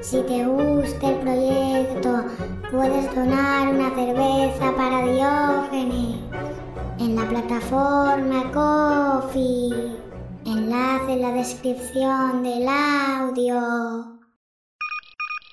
Si 0.00 0.22
te 0.22 0.46
gusta 0.46 1.10
el 1.10 1.16
proyecto, 1.16 2.24
puedes 2.70 3.14
donar 3.14 3.68
una 3.74 3.94
cerveza 3.94 4.74
para 4.74 5.04
Diógenes 5.04 6.16
en 6.98 7.14
la 7.14 7.28
plataforma 7.28 8.50
Coffee. 8.54 9.98
Enlace 10.46 11.12
en 11.12 11.20
la 11.20 11.32
descripción 11.32 12.42
del 12.42 12.66
audio. 12.66 14.21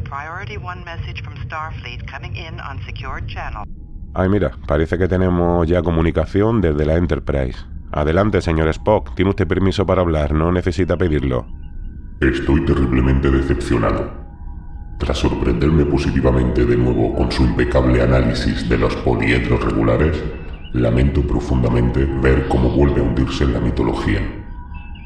Priority 0.10 0.58
1 0.58 0.84
message 0.84 1.22
from 1.22 1.36
Starfleet 1.36 2.04
coming 2.10 2.36
in 2.36 2.60
on 2.60 2.82
secured 2.84 3.28
channel. 3.28 3.63
Ay, 4.16 4.28
mira, 4.28 4.54
parece 4.66 4.98
que 4.98 5.08
tenemos 5.08 5.68
ya 5.68 5.84
comunicación 5.84 6.62
desde 6.62 6.84
la 6.84 6.96
Enterprise. 6.96 7.60
Adelante, 7.92 8.42
señor 8.42 8.70
Spock, 8.70 9.13
tiene 9.13 9.30
usted 9.30 9.48
permiso 9.48 9.86
para 9.86 10.01
hablar, 10.01 10.34
no 10.34 10.51
necesita 10.51 10.98
pedirlo. 10.98 11.46
Estoy 12.22 12.66
terriblemente 12.66 13.30
decepcionado. 13.30 14.12
Tras 14.98 15.20
sorprenderme 15.20 15.86
positivamente 15.86 16.66
de 16.66 16.75
nuevo 16.75 17.13
con 17.13 17.32
su 17.32 17.44
impecable 17.44 18.01
análisis 18.01 18.68
de 18.68 18.80
los 18.80 18.96
poliedros 18.96 19.63
regulares, 19.63 20.24
lamento 20.74 21.22
profundamente 21.22 22.06
ver 22.06 22.48
cómo 22.48 22.72
vuelve 22.72 23.00
a 23.00 23.04
hundirse 23.04 23.44
en 23.44 23.54
la 23.54 23.60
mitología. 23.60 24.22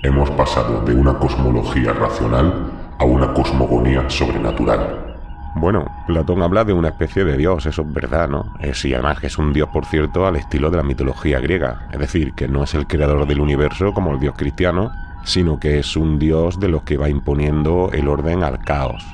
Hemos 0.02 0.32
pasado 0.32 0.82
de 0.86 0.94
una 0.94 1.20
cosmología 1.20 1.92
racional 1.92 2.83
a 3.04 3.06
una 3.06 3.34
cosmogonía 3.34 4.10
sobrenatural. 4.10 5.18
Bueno, 5.56 5.86
Platón 6.08 6.42
habla 6.42 6.64
de 6.64 6.72
una 6.72 6.88
especie 6.88 7.26
de 7.26 7.36
dios, 7.36 7.66
eso 7.66 7.82
es 7.82 7.94
verdad, 7.94 8.30
¿no? 8.30 8.54
Es, 8.62 8.86
y 8.86 8.94
además 8.94 9.20
que 9.20 9.28
es 9.28 9.38
un 9.38 9.52
dios, 9.52 9.68
por 9.74 9.86
cierto, 9.86 10.26
al 10.26 10.38
estilo 10.38 10.72
de 10.72 10.78
la 10.78 10.84
mitología 10.84 11.42
griega. 11.42 11.90
Es 11.92 12.00
decir, 12.00 12.34
que 12.34 12.48
no 12.48 12.64
es 12.64 12.74
el 12.74 12.88
creador 12.88 13.28
del 13.28 13.42
universo 13.42 13.94
como 13.94 14.14
el 14.14 14.22
dios 14.22 14.36
cristiano, 14.38 14.90
sino 15.26 15.60
que 15.60 15.80
es 15.80 15.98
un 15.98 16.18
dios 16.18 16.62
de 16.62 16.70
los 16.70 16.84
que 16.84 16.96
va 16.96 17.10
imponiendo 17.10 17.90
el 17.92 18.08
orden 18.08 18.42
al 18.42 18.60
caos. 18.60 19.06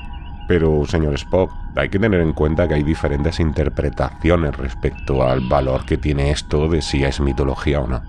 Pero, 0.47 0.85
señor 0.85 1.15
Spock, 1.15 1.51
hay 1.75 1.89
que 1.89 1.97
tener 1.97 2.21
en 2.21 2.33
cuenta 2.33 2.67
que 2.67 2.75
hay 2.75 2.83
diferentes 2.83 3.39
interpretaciones 3.39 4.55
respecto 4.55 5.23
al 5.23 5.41
valor 5.41 5.83
que 5.85 5.97
tiene 5.97 6.29
esto 6.29 6.69
de 6.69 6.83
si 6.83 7.03
es 7.03 7.19
mitología 7.19 7.81
o 7.81 7.87
no. 7.87 8.03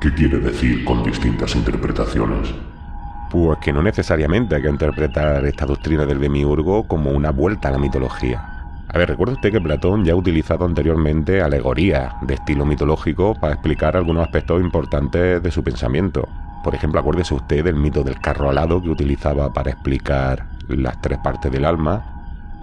¿Qué 0.00 0.14
quiere 0.14 0.38
decir 0.38 0.84
con 0.84 1.02
distintas 1.02 1.56
interpretaciones? 1.56 2.54
Pues 3.34 3.58
que 3.58 3.72
no 3.72 3.82
necesariamente 3.82 4.54
hay 4.54 4.62
que 4.62 4.68
interpretar 4.68 5.44
esta 5.44 5.66
doctrina 5.66 6.06
del 6.06 6.20
demiurgo 6.20 6.86
como 6.86 7.10
una 7.10 7.32
vuelta 7.32 7.66
a 7.66 7.72
la 7.72 7.78
mitología. 7.78 8.40
A 8.86 8.96
ver, 8.96 9.08
recuerda 9.08 9.34
usted 9.34 9.50
que 9.50 9.60
Platón 9.60 10.04
ya 10.04 10.12
ha 10.12 10.16
utilizado 10.16 10.64
anteriormente 10.64 11.42
alegorías 11.42 12.14
de 12.22 12.34
estilo 12.34 12.64
mitológico 12.64 13.34
para 13.34 13.54
explicar 13.54 13.96
algunos 13.96 14.22
aspectos 14.22 14.60
importantes 14.60 15.42
de 15.42 15.50
su 15.50 15.64
pensamiento. 15.64 16.28
Por 16.62 16.76
ejemplo, 16.76 17.00
acuérdese 17.00 17.34
usted 17.34 17.64
del 17.64 17.74
mito 17.74 18.04
del 18.04 18.20
carro 18.20 18.50
alado 18.50 18.80
que 18.80 18.90
utilizaba 18.90 19.52
para 19.52 19.72
explicar 19.72 20.46
las 20.68 21.00
tres 21.00 21.18
partes 21.18 21.50
del 21.50 21.64
alma, 21.64 22.04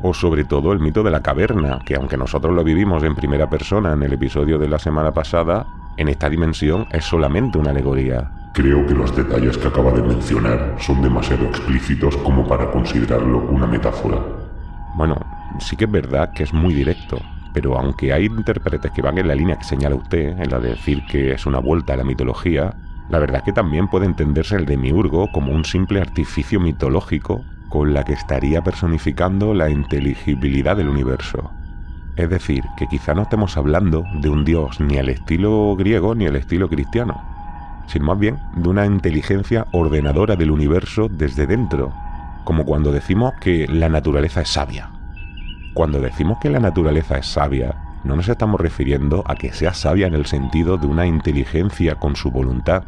o 0.02 0.14
sobre 0.14 0.46
todo 0.46 0.72
el 0.72 0.80
mito 0.80 1.04
de 1.04 1.12
la 1.12 1.22
caverna, 1.22 1.80
que 1.86 1.96
aunque 1.96 2.16
nosotros 2.16 2.56
lo 2.56 2.64
vivimos 2.64 3.04
en 3.04 3.14
primera 3.14 3.50
persona 3.50 3.92
en 3.92 4.04
el 4.04 4.14
episodio 4.14 4.58
de 4.58 4.70
la 4.70 4.80
semana 4.80 5.12
pasada, 5.12 5.68
en 5.98 6.08
esta 6.08 6.30
dimensión 6.30 6.88
es 6.92 7.06
solamente 7.06 7.58
una 7.58 7.72
alegoría. 7.72 8.32
Creo 8.54 8.86
que 8.86 8.94
los 8.94 9.16
detalles 9.16 9.58
que 9.58 9.68
acaba 9.68 9.92
de 9.92 10.02
mencionar 10.02 10.76
son 10.80 11.02
demasiado 11.02 11.46
explícitos 11.46 12.18
como 12.18 12.48
para 12.48 12.70
considerarlo 12.70 13.40
una 13.50 13.66
metáfora. 13.66 14.20
Bueno, 14.96 15.16
sí 15.60 15.76
que 15.76 15.86
es 15.86 15.92
verdad 15.92 16.34
que 16.34 16.44
es 16.44 16.54
muy 16.54 16.74
directo, 16.74 17.18
pero 17.54 17.78
aunque 17.78 18.12
hay 18.12 18.26
intérpretes 18.26 18.92
que 18.92 19.02
van 19.02 19.18
en 19.18 19.28
la 19.28 19.36
línea 19.36 19.58
que 19.58 19.64
señala 19.64 19.96
usted, 19.96 20.38
en 20.38 20.50
la 20.50 20.60
de 20.60 20.72
decir 20.72 21.04
que 21.10 21.34
es 21.34 21.46
una 21.46 21.60
vuelta 21.60 21.94
a 21.94 21.98
la 21.98 22.04
mitología, 22.04 22.74
la 23.10 23.20
verdad 23.20 23.38
es 23.38 23.44
que 23.44 23.54
también 23.54 23.88
puede 23.88 24.06
entenderse 24.06 24.56
el 24.56 24.66
demiurgo 24.66 25.32
como 25.32 25.54
un 25.54 25.66
simple 25.66 26.02
artificio 26.02 26.60
mitológico 26.60 27.44
con 27.70 27.94
la 27.94 28.04
que 28.04 28.14
estaría 28.14 28.62
personificando 28.62 29.54
la 29.54 29.70
inteligibilidad 29.70 30.76
del 30.76 30.90
universo. 30.90 31.52
Es 32.22 32.30
decir, 32.30 32.64
que 32.78 32.86
quizá 32.86 33.16
no 33.16 33.24
estemos 33.24 33.58
hablando 33.58 34.06
de 34.14 34.30
un 34.30 34.46
dios 34.46 34.80
ni 34.80 35.00
al 35.00 35.10
estilo 35.10 35.76
griego 35.76 36.14
ni 36.14 36.28
al 36.28 36.36
estilo 36.36 36.70
cristiano, 36.70 37.20
sino 37.88 38.06
más 38.06 38.20
bien 38.20 38.38
de 38.56 38.70
una 38.70 38.86
inteligencia 38.86 39.66
ordenadora 39.72 40.36
del 40.36 40.52
universo 40.52 41.08
desde 41.10 41.48
dentro, 41.48 41.92
como 42.44 42.64
cuando 42.64 42.92
decimos 42.92 43.34
que 43.42 43.68
la 43.68 43.90
naturaleza 43.90 44.42
es 44.42 44.50
sabia. 44.50 44.92
Cuando 45.74 46.00
decimos 46.00 46.38
que 46.40 46.52
la 46.52 46.60
naturaleza 46.60 47.18
es 47.18 47.26
sabia, 47.26 47.74
no 48.04 48.16
nos 48.16 48.30
estamos 48.30 48.62
refiriendo 48.62 49.24
a 49.26 49.34
que 49.34 49.52
sea 49.52 49.74
sabia 49.74 50.06
en 50.06 50.14
el 50.14 50.28
sentido 50.28 50.78
de 50.78 50.86
una 50.86 51.08
inteligencia 51.08 51.96
con 51.96 52.16
su 52.16 52.30
voluntad, 52.30 52.84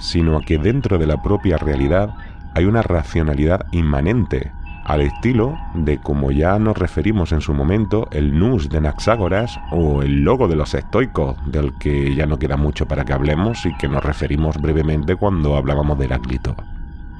sino 0.00 0.36
a 0.36 0.40
que 0.40 0.58
dentro 0.58 0.98
de 0.98 1.06
la 1.06 1.22
propia 1.22 1.58
realidad 1.58 2.12
hay 2.56 2.64
una 2.64 2.82
racionalidad 2.82 3.66
inmanente, 3.70 4.50
al 4.84 5.00
estilo 5.00 5.58
de 5.74 5.98
como 5.98 6.30
ya 6.30 6.58
nos 6.58 6.76
referimos 6.76 7.32
en 7.32 7.40
su 7.40 7.54
momento 7.54 8.08
el 8.10 8.38
Nus 8.38 8.68
de 8.68 8.80
Naxágoras 8.80 9.58
o 9.72 10.02
el 10.02 10.22
logo 10.22 10.46
de 10.48 10.56
los 10.56 10.74
estoicos, 10.74 11.36
del 11.46 11.72
que 11.78 12.14
ya 12.14 12.26
no 12.26 12.38
queda 12.38 12.56
mucho 12.56 12.86
para 12.86 13.04
que 13.04 13.12
hablemos 13.12 13.64
y 13.66 13.74
que 13.76 13.88
nos 13.88 14.04
referimos 14.04 14.60
brevemente 14.60 15.16
cuando 15.16 15.56
hablábamos 15.56 15.98
de 15.98 16.04
Heráclito. 16.04 16.54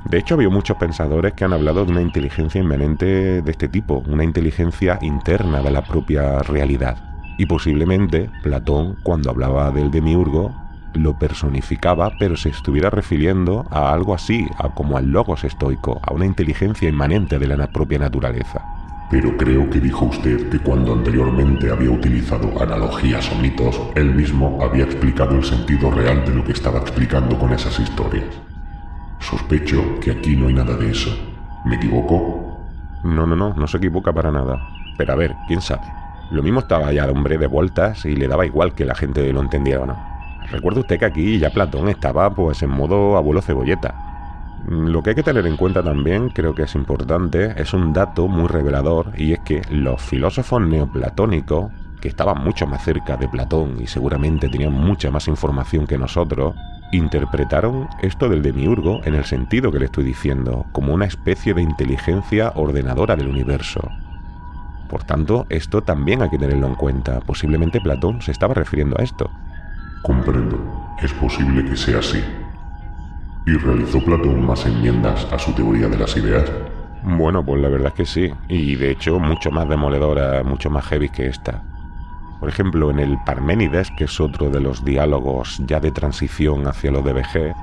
De 0.05 0.19
hecho, 0.19 0.35
había 0.35 0.51
muchos 0.51 0.77
pensadores 0.77 1.33
que 1.33 1.45
han 1.45 1.55
hablado 1.55 1.85
de 1.85 1.93
una 1.93 2.03
inteligencia 2.03 2.61
inmanente 2.61 3.41
de 3.41 3.51
este 3.51 3.69
tipo, 3.69 4.05
una 4.07 4.23
inteligencia 4.23 4.99
interna 5.01 5.63
de 5.63 5.71
la 5.71 5.83
propia 5.83 6.41
realidad. 6.41 6.99
Y 7.39 7.47
posiblemente 7.47 8.31
Platón, 8.43 8.97
cuando 9.03 9.31
hablaba 9.31 9.71
del 9.71 9.91
demiurgo, 9.91 10.55
lo 10.95 11.19
personificaba, 11.19 12.13
pero 12.19 12.37
se 12.37 12.49
estuviera 12.49 12.91
refiriendo 12.91 13.67
a 13.71 13.93
algo 13.93 14.15
así, 14.15 14.47
a 14.59 14.71
como 14.71 14.97
al 14.97 15.11
logos 15.11 15.45
estoico, 15.45 16.01
a 16.03 16.13
una 16.13 16.27
inteligencia 16.27 16.89
inmanente 16.89 17.39
de 17.39 17.47
la 17.47 17.67
propia 17.67 17.99
naturaleza. 17.99 18.63
Pero 19.11 19.37
creo 19.37 19.69
que 19.69 19.81
dijo 19.81 20.07
usted 20.07 20.49
que 20.49 20.59
cuando 20.59 20.93
anteriormente 20.93 21.71
había 21.71 21.91
utilizado 21.91 22.61
analogías 22.61 23.31
o 23.31 23.37
mitos, 23.37 23.81
él 23.95 24.15
mismo 24.15 24.59
había 24.63 24.85
explicado 24.85 25.37
el 25.37 25.45
sentido 25.45 25.91
real 25.91 26.25
de 26.25 26.35
lo 26.35 26.45
que 26.45 26.53
estaba 26.53 26.81
explicando 26.81 27.39
con 27.39 27.53
esas 27.53 27.79
historias. 27.79 28.25
Sospecho 29.21 30.01
que 30.01 30.11
aquí 30.11 30.37
no 30.37 30.49
hay 30.49 30.55
nada 30.55 30.77
de 30.77 30.91
eso. 30.91 31.11
¿Me 31.65 31.77
equivoco? 31.77 32.59
No, 33.05 33.27
no, 33.27 33.37
no, 33.37 33.55
no 33.55 33.67
se 33.67 33.77
equivoca 33.77 34.13
para 34.13 34.33
nada. 34.33 34.59
Pero 34.97 35.13
a 35.13 35.17
ver, 35.17 35.35
quién 35.47 35.61
sabe. 35.61 35.85
Lo 36.31 36.43
mismo 36.43 36.61
estaba 36.61 36.93
ya 36.93 37.07
de 37.07 37.13
hombre 37.13 37.39
de 37.39 37.47
vueltas 37.47 38.05
y 38.07 38.17
le 38.17 38.29
daba 38.29 38.47
igual 38.47 38.75
que 38.75 38.85
la 38.85 38.95
gente 38.95 39.33
lo 39.33 39.41
entendiera 39.41 39.83
o 39.83 39.87
no. 39.87 40.14
Recuerda 40.51 40.81
usted 40.81 40.99
que 40.99 41.05
aquí 41.05 41.39
ya 41.39 41.51
Platón 41.51 41.89
estaba 41.89 42.35
pues 42.35 42.63
en 42.63 42.71
modo 42.71 43.17
abuelo 43.17 43.43
cebolleta. 43.43 43.95
Lo 44.69 45.03
que 45.03 45.11
hay 45.11 45.17
que 45.17 45.23
tener 45.23 45.47
en 45.47 45.57
cuenta 45.57 45.83
también, 45.83 46.31
creo 46.31 46.55
que 46.55 46.63
es 46.63 46.75
importante, 46.75 47.61
es 47.61 47.75
un 47.75 47.93
dato 47.93 48.29
muy 48.29 48.49
revelador 48.49 49.13
y 49.17 49.33
es 49.33 49.41
que 49.41 49.61
los 49.71 50.01
filósofos 50.01 50.63
neoplatónicos, 50.63 51.71
que 52.01 52.09
estaban 52.09 52.43
mucho 52.43 52.67
más 52.67 52.83
cerca 52.83 53.17
de 53.17 53.29
Platón 53.29 53.77
y 53.81 53.87
seguramente 53.87 54.49
tenían 54.49 54.73
mucha 54.73 55.11
más 55.11 55.29
información 55.29 55.87
que 55.87 55.99
nosotros, 55.99 56.55
interpretaron 56.93 57.89
esto 58.01 58.29
del 58.29 58.43
demiurgo 58.43 59.01
en 59.05 59.15
el 59.15 59.25
sentido 59.25 59.71
que 59.71 59.81
le 59.81 59.87
estoy 59.87 60.05
diciendo, 60.05 60.65
como 60.73 60.95
una 60.95 61.07
especie 61.07 61.53
de 61.53 61.63
inteligencia 61.63 62.53
ordenadora 62.55 63.17
del 63.17 63.29
universo. 63.29 63.91
Por 64.89 65.05
tanto, 65.05 65.47
esto 65.49 65.83
también 65.83 66.23
hay 66.23 66.31
que 66.31 66.39
tenerlo 66.39 66.67
en 66.67 66.75
cuenta. 66.75 67.21
Posiblemente 67.21 67.81
Platón 67.81 68.23
se 68.23 68.31
estaba 68.33 68.55
refiriendo 68.55 68.97
a 68.99 69.03
esto. 69.03 69.31
Comprendo. 70.05 70.95
Es 71.03 71.15
posible 71.15 71.65
que 71.65 71.75
sea 71.75 72.01
así. 72.01 72.23
¿Y 73.47 73.53
realizó 73.53 74.05
Platón 74.05 74.45
más 74.45 74.67
enmiendas 74.67 75.27
a 75.33 75.39
su 75.39 75.51
teoría 75.55 75.89
de 75.89 75.97
las 75.97 76.15
ideas? 76.15 76.45
Bueno, 77.03 77.43
pues 77.43 77.63
la 77.63 77.71
verdad 77.71 77.89
es 77.89 77.95
que 77.95 78.05
sí. 78.05 78.31
Y 78.49 78.75
de 78.75 78.91
hecho, 78.91 79.19
mucho 79.19 79.51
más 79.51 79.67
demoledora, 79.67 80.45
mucho 80.45 80.69
más 80.69 80.85
heavy 80.85 81.09
que 81.09 81.29
esta. 81.29 81.63
Por 82.39 82.51
ejemplo, 82.51 82.91
en 82.91 82.99
el 82.99 83.17
Parménides, 83.25 83.91
que 83.97 84.05
es 84.05 84.21
otro 84.21 84.51
de 84.51 84.61
los 84.61 84.85
diálogos 84.85 85.63
ya 85.67 85.81
de 85.81 85.91
transición 85.91 86.67
hacia 86.67 86.91
lo 86.91 87.01
de 87.01 87.15
BG, 87.15 87.55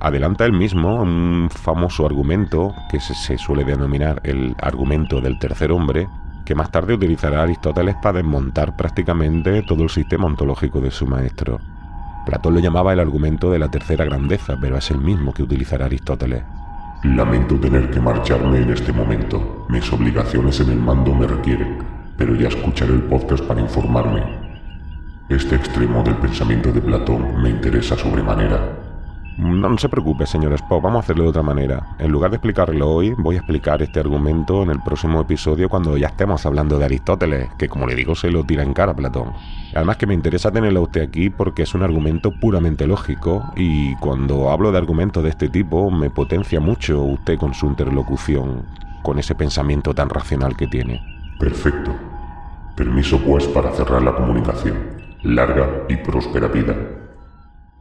adelanta 0.00 0.46
él 0.46 0.54
mismo 0.54 1.02
un 1.02 1.50
famoso 1.50 2.06
argumento 2.06 2.74
que 2.90 2.98
se, 2.98 3.36
suele 3.36 3.62
denominar 3.62 4.22
el 4.24 4.56
argumento 4.62 5.20
del 5.20 5.38
tercer 5.38 5.70
hombre, 5.70 6.08
que 6.46 6.54
más 6.54 6.70
tarde 6.70 6.94
utilizará 6.94 7.42
Aristóteles 7.42 7.96
para 7.96 8.14
desmontar 8.14 8.74
prácticamente 8.74 9.62
todo 9.64 9.82
el 9.82 9.90
sistema 9.90 10.24
ontológico 10.24 10.80
de 10.80 10.90
su 10.90 11.06
maestro. 11.06 11.60
Platón 12.24 12.54
lo 12.54 12.60
llamaba 12.60 12.92
el 12.92 13.00
argumento 13.00 13.50
de 13.50 13.58
la 13.58 13.70
tercera 13.70 14.04
grandeza, 14.04 14.56
pero 14.60 14.78
es 14.78 14.90
el 14.90 14.98
mismo 14.98 15.32
que 15.32 15.42
utilizará 15.42 15.86
Aristóteles. 15.86 16.42
Lamento 17.02 17.56
tener 17.56 17.90
que 17.90 18.00
marcharme 18.00 18.62
en 18.62 18.70
este 18.70 18.92
momento. 18.92 19.66
Mis 19.68 19.92
obligaciones 19.92 20.58
en 20.60 20.70
el 20.70 20.78
mando 20.78 21.14
me 21.14 21.26
requieren, 21.26 21.78
pero 22.16 22.34
ya 22.34 22.48
escucharé 22.48 22.94
el 22.94 23.02
podcast 23.02 23.44
para 23.44 23.60
informarme. 23.60 24.22
Este 25.28 25.56
extremo 25.56 26.02
del 26.02 26.16
pensamiento 26.16 26.72
de 26.72 26.80
Platón 26.80 27.42
me 27.42 27.50
interesa 27.50 27.96
sobremanera. 27.96 28.93
No, 29.36 29.76
se 29.78 29.88
preocupe, 29.88 30.26
señor 30.26 30.52
Spock, 30.52 30.82
vamos 30.82 30.98
a 30.98 31.04
hacerlo 31.04 31.24
de 31.24 31.30
otra 31.30 31.42
manera. 31.42 31.96
En 31.98 32.12
lugar 32.12 32.30
de 32.30 32.36
explicarlo 32.36 32.88
hoy, 32.88 33.14
voy 33.18 33.34
a 33.34 33.38
explicar 33.38 33.82
este 33.82 33.98
argumento 33.98 34.62
en 34.62 34.70
el 34.70 34.80
próximo 34.80 35.20
episodio 35.20 35.68
cuando 35.68 35.96
ya 35.96 36.06
estemos 36.08 36.46
hablando 36.46 36.78
de 36.78 36.84
Aristóteles, 36.84 37.48
que 37.58 37.68
como 37.68 37.86
le 37.86 37.96
digo 37.96 38.14
se 38.14 38.30
lo 38.30 38.44
tira 38.44 38.62
en 38.62 38.72
cara 38.72 38.92
a 38.92 38.96
Platón. 38.96 39.32
Además 39.74 39.96
que 39.96 40.06
me 40.06 40.14
interesa 40.14 40.52
tenerlo 40.52 40.80
a 40.80 40.82
usted 40.84 41.02
aquí 41.02 41.30
porque 41.30 41.62
es 41.62 41.74
un 41.74 41.82
argumento 41.82 42.30
puramente 42.30 42.86
lógico 42.86 43.44
y 43.56 43.96
cuando 43.96 44.50
hablo 44.50 44.70
de 44.70 44.78
argumentos 44.78 45.24
de 45.24 45.30
este 45.30 45.48
tipo 45.48 45.90
me 45.90 46.10
potencia 46.10 46.60
mucho 46.60 47.02
usted 47.02 47.36
con 47.36 47.54
su 47.54 47.66
interlocución, 47.66 48.62
con 49.02 49.18
ese 49.18 49.34
pensamiento 49.34 49.94
tan 49.94 50.10
racional 50.10 50.56
que 50.56 50.68
tiene. 50.68 51.02
Perfecto. 51.40 51.92
Permiso 52.76 53.18
pues 53.18 53.48
para 53.48 53.72
cerrar 53.72 54.02
la 54.02 54.14
comunicación. 54.14 54.76
Larga 55.22 55.86
y 55.88 55.96
próspera 55.96 56.46
vida. 56.46 56.74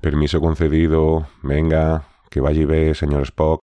Permiso 0.04 0.42
concedido. 0.42 1.28
Venga, 1.44 2.04
que 2.30 2.42
vaya 2.42 2.62
y 2.62 2.66
ve, 2.66 2.94
señor 2.94 3.22
Spock. 3.22 3.62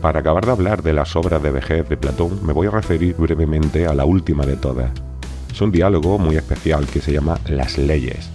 Para 0.00 0.20
acabar 0.20 0.46
de 0.46 0.52
hablar 0.52 0.82
de 0.82 0.94
las 0.94 1.14
obras 1.16 1.42
de 1.42 1.50
vejez 1.50 1.86
de 1.86 1.98
Platón, 1.98 2.40
me 2.46 2.54
voy 2.54 2.68
a 2.68 2.70
referir 2.70 3.14
brevemente 3.18 3.86
a 3.86 3.92
la 3.92 4.06
última 4.06 4.46
de 4.46 4.56
todas, 4.56 4.90
es 5.52 5.60
un 5.60 5.70
diálogo 5.70 6.18
muy 6.18 6.36
especial 6.36 6.86
que 6.86 7.00
se 7.00 7.12
llama 7.12 7.38
Las 7.46 7.76
leyes 7.76 8.30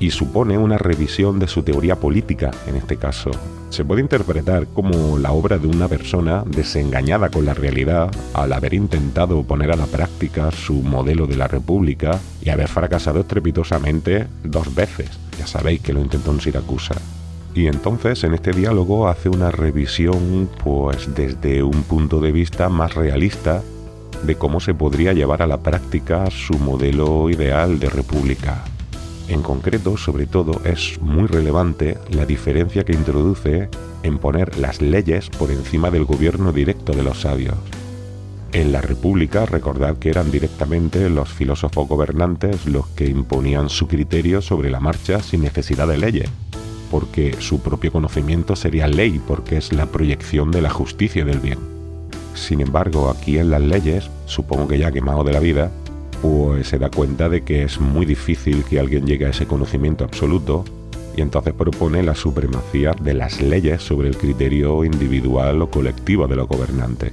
y 0.00 0.10
supone 0.10 0.58
una 0.58 0.78
revisión 0.78 1.38
de 1.38 1.46
su 1.46 1.62
teoría 1.62 1.94
política 1.94 2.50
en 2.66 2.74
este 2.74 2.96
caso. 2.96 3.30
Se 3.70 3.84
puede 3.84 4.00
interpretar 4.00 4.66
como 4.66 5.16
la 5.16 5.30
obra 5.30 5.58
de 5.58 5.68
una 5.68 5.86
persona 5.86 6.42
desengañada 6.44 7.28
con 7.28 7.44
la 7.44 7.54
realidad 7.54 8.10
al 8.34 8.52
haber 8.52 8.74
intentado 8.74 9.44
poner 9.44 9.70
a 9.70 9.76
la 9.76 9.86
práctica 9.86 10.50
su 10.50 10.74
modelo 10.74 11.28
de 11.28 11.36
la 11.36 11.46
República 11.46 12.18
y 12.42 12.50
haber 12.50 12.66
fracasado 12.66 13.20
estrepitosamente 13.20 14.26
dos 14.42 14.74
veces. 14.74 15.08
Ya 15.38 15.46
sabéis 15.46 15.80
que 15.80 15.92
lo 15.92 16.00
intentó 16.00 16.32
en 16.32 16.40
Siracusa. 16.40 16.96
Y 17.54 17.68
entonces 17.68 18.24
en 18.24 18.34
este 18.34 18.50
diálogo 18.50 19.06
hace 19.06 19.28
una 19.28 19.52
revisión 19.52 20.50
pues 20.64 21.14
desde 21.14 21.62
un 21.62 21.84
punto 21.84 22.20
de 22.20 22.32
vista 22.32 22.68
más 22.68 22.94
realista 22.94 23.62
de 24.24 24.36
cómo 24.36 24.60
se 24.60 24.74
podría 24.74 25.12
llevar 25.12 25.42
a 25.42 25.46
la 25.46 25.60
práctica 25.60 26.30
su 26.30 26.58
modelo 26.58 27.28
ideal 27.30 27.78
de 27.78 27.90
república. 27.90 28.64
En 29.28 29.42
concreto, 29.42 29.96
sobre 29.96 30.26
todo, 30.26 30.60
es 30.64 31.00
muy 31.00 31.26
relevante 31.26 31.98
la 32.10 32.26
diferencia 32.26 32.84
que 32.84 32.92
introduce 32.92 33.68
en 34.02 34.18
poner 34.18 34.58
las 34.58 34.80
leyes 34.82 35.30
por 35.30 35.50
encima 35.50 35.90
del 35.90 36.04
gobierno 36.04 36.52
directo 36.52 36.92
de 36.92 37.02
los 37.02 37.20
sabios. 37.20 37.56
En 38.52 38.70
la 38.70 38.82
República, 38.82 39.46
recordad 39.46 39.96
que 39.96 40.10
eran 40.10 40.30
directamente 40.30 41.08
los 41.08 41.30
filósofos 41.30 41.88
gobernantes 41.88 42.66
los 42.66 42.86
que 42.88 43.06
imponían 43.06 43.70
su 43.70 43.88
criterio 43.88 44.42
sobre 44.42 44.70
la 44.70 44.80
marcha 44.80 45.22
sin 45.22 45.40
necesidad 45.40 45.88
de 45.88 45.96
leyes, 45.96 46.28
porque 46.90 47.34
su 47.38 47.60
propio 47.60 47.90
conocimiento 47.92 48.54
sería 48.54 48.88
ley, 48.88 49.18
porque 49.26 49.56
es 49.56 49.72
la 49.72 49.86
proyección 49.86 50.50
de 50.50 50.60
la 50.60 50.70
justicia 50.70 51.22
y 51.22 51.24
del 51.24 51.38
bien. 51.38 51.71
Sin 52.34 52.60
embargo, 52.60 53.10
aquí 53.10 53.38
en 53.38 53.50
las 53.50 53.62
leyes, 53.62 54.10
supongo 54.26 54.68
que 54.68 54.78
ya 54.78 54.92
quemado 54.92 55.24
de 55.24 55.32
la 55.32 55.40
vida, 55.40 55.70
pues 56.20 56.68
se 56.68 56.78
da 56.78 56.90
cuenta 56.90 57.28
de 57.28 57.42
que 57.42 57.64
es 57.64 57.80
muy 57.80 58.06
difícil 58.06 58.64
que 58.64 58.78
alguien 58.78 59.06
llegue 59.06 59.26
a 59.26 59.30
ese 59.30 59.46
conocimiento 59.46 60.04
absoluto 60.04 60.64
y 61.16 61.20
entonces 61.20 61.52
propone 61.52 62.02
la 62.02 62.14
supremacía 62.14 62.94
de 63.00 63.14
las 63.14 63.40
leyes 63.40 63.82
sobre 63.82 64.08
el 64.08 64.16
criterio 64.16 64.84
individual 64.84 65.60
o 65.60 65.70
colectivo 65.70 66.26
de 66.26 66.36
los 66.36 66.48
gobernantes. 66.48 67.12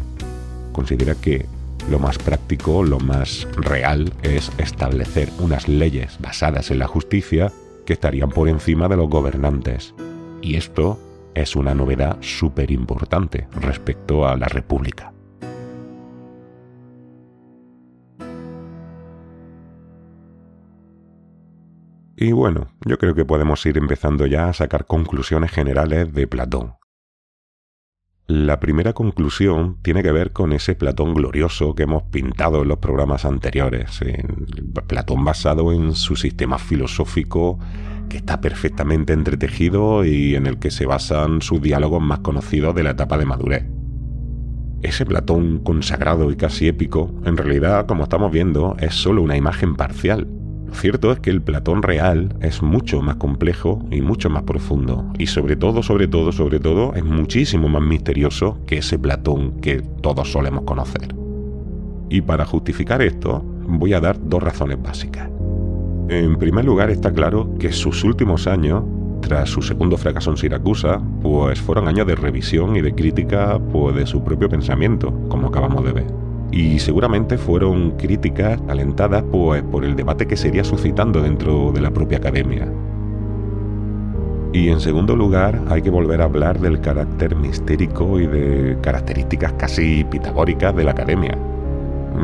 Considera 0.71 1.15
que 1.15 1.45
lo 1.89 1.99
más 1.99 2.17
práctico, 2.17 2.84
lo 2.84 2.99
más 2.99 3.47
real 3.55 4.13
es 4.21 4.51
establecer 4.58 5.29
unas 5.39 5.67
leyes 5.67 6.17
basadas 6.19 6.69
en 6.71 6.79
la 6.79 6.88
justicia 6.88 7.51
que 7.86 7.93
estarían 7.93 8.29
por 8.29 8.47
encima 8.47 8.88
de 8.88 8.97
los 8.97 9.10
gobernantes. 9.10 9.93
Y 10.41 10.55
esto 10.55 10.99
es 11.34 11.56
una 11.56 11.74
novedad 11.74 12.18
súper 12.22 12.72
importante 12.72 13.48
respecto 13.62 14.28
a 14.28 14.36
la 14.38 14.48
República. 14.48 15.13
Y 22.22 22.34
bueno, 22.34 22.68
yo 22.86 22.98
creo 22.98 23.15
que 23.15 23.24
podemos 23.24 23.65
ir 23.65 23.78
empezando 23.78 24.26
ya 24.26 24.50
a 24.50 24.54
sacar 24.54 24.86
conclusiones 24.86 25.52
generales 25.52 26.13
de 26.13 26.28
Platón. 26.28 26.74
La 28.28 28.60
primera 28.60 28.92
conclusión 28.92 29.78
tiene 29.82 30.04
que 30.04 30.12
ver 30.12 30.34
con 30.34 30.52
ese 30.52 30.76
Platón 30.76 31.13
glorioso 31.13 31.74
que 31.76 31.84
hemos 31.84 32.04
pintado 32.04 32.62
en 32.62 32.68
los 32.68 32.78
programas 32.80 33.24
anteriores, 33.24 34.02
en 34.02 34.46
Platón 34.86 35.24
basado 35.24 35.72
en 35.72 35.96
su 35.96 36.18
sistema 36.18 36.60
filosófico 36.60 37.58
que 38.10 38.17
está 38.17 38.41
perfectamente 38.41 39.13
entretejido 39.13 40.04
y 40.04 40.36
en 40.36 40.48
el 40.48 40.60
que 40.60 40.72
se 40.72 40.86
basan 40.86 41.41
sus 41.41 41.62
diálogos 41.62 42.02
más 42.02 42.19
conocidos 42.19 42.76
de 42.76 42.84
la 42.84 42.91
etapa 42.91 43.17
de 43.17 43.26
madurez. 43.26 43.65
Ese 44.82 45.06
Platón 45.06 45.60
consagrado 45.60 46.32
y 46.32 46.36
casi 46.36 46.67
épico, 46.67 47.13
en 47.26 47.38
realidad, 47.38 47.86
como 47.86 48.04
estamos 48.04 48.32
viendo, 48.32 48.76
es 48.80 48.95
solo 48.95 49.22
una 49.22 49.36
imagen 49.38 49.76
parcial. 49.76 50.28
Lo 50.67 50.74
cierto 50.74 51.12
es 51.12 51.19
que 51.19 51.32
el 51.32 51.41
Platón 51.41 51.84
real 51.84 52.36
es 52.41 52.62
mucho 52.62 53.02
más 53.02 53.15
complejo 53.15 53.86
y 53.91 54.02
mucho 54.02 54.30
más 54.30 54.43
profundo, 54.43 55.12
y 55.17 55.28
sobre 55.28 55.56
todo, 55.56 55.84
sobre 55.84 56.08
todo, 56.08 56.32
sobre 56.32 56.60
todo, 56.60 56.93
es 56.95 57.04
muchísimo 57.04 57.67
más 57.67 57.82
misterioso 57.82 58.60
que 58.67 58.78
ese 58.78 58.98
Platón 59.00 59.60
que 59.62 59.82
todos 60.02 60.32
solemos 60.32 60.63
conocer. 60.63 61.15
Y 62.10 62.22
para 62.22 62.45
justificar 62.45 63.02
esto, 63.02 63.43
voy 63.67 63.93
a 63.93 64.00
dar 64.00 64.17
dos 64.30 64.41
razones 64.41 64.82
básicas. 64.82 65.30
En 66.10 66.38
primer 66.38 66.65
lugar, 66.65 66.89
está 66.89 67.13
claro 67.13 67.48
que 67.60 67.72
sus 67.72 68.04
últimos 68.04 68.48
años, 68.48 68.84
tras 69.22 69.48
su 69.48 69.62
segundo 69.62 69.95
fracaso 69.95 70.32
en 70.32 70.38
Siracusa, 70.38 71.00
pues 71.22 71.62
fueron 71.62 71.88
años 71.88 72.08
de 72.08 72.15
revisión 72.15 72.76
y 72.76 72.82
de 72.82 72.95
crítica 72.95 73.60
pues, 73.72 73.95
de 73.95 74.08
su 74.08 74.24
propio 74.24 74.50
pensamiento, 74.50 75.13
como 75.30 75.50
acabamos 75.50 75.86
de 75.86 75.91
ver. 75.91 76.08
Y 76.52 76.80
seguramente 76.80 77.38
fueron 77.38 77.91
críticas 77.91 78.60
alentadas 78.67 79.24
pues, 79.32 79.62
por 79.62 79.86
el 79.86 79.95
debate 79.95 80.26
que 80.26 80.36
sería 80.36 80.63
suscitando 80.63 81.22
dentro 81.22 81.72
de 81.72 81.82
la 81.82 81.91
propia 81.91 82.17
academia. 82.17 82.67
Y 84.52 84.69
en 84.69 84.80
segundo 84.80 85.15
lugar, 85.15 85.62
hay 85.69 85.84
que 85.84 85.91
volver 85.91 86.22
a 86.22 86.26
hablar 86.26 86.60
del 86.60 86.82
carácter 86.82 87.36
mistérico 87.36 88.19
y 88.19 88.26
de 88.26 88.80
características 88.82 89.54
casi 89.54 90.04
pitagóricas 90.06 90.76
de 90.76 90.86
la 90.86 90.91
academia. 90.91 91.38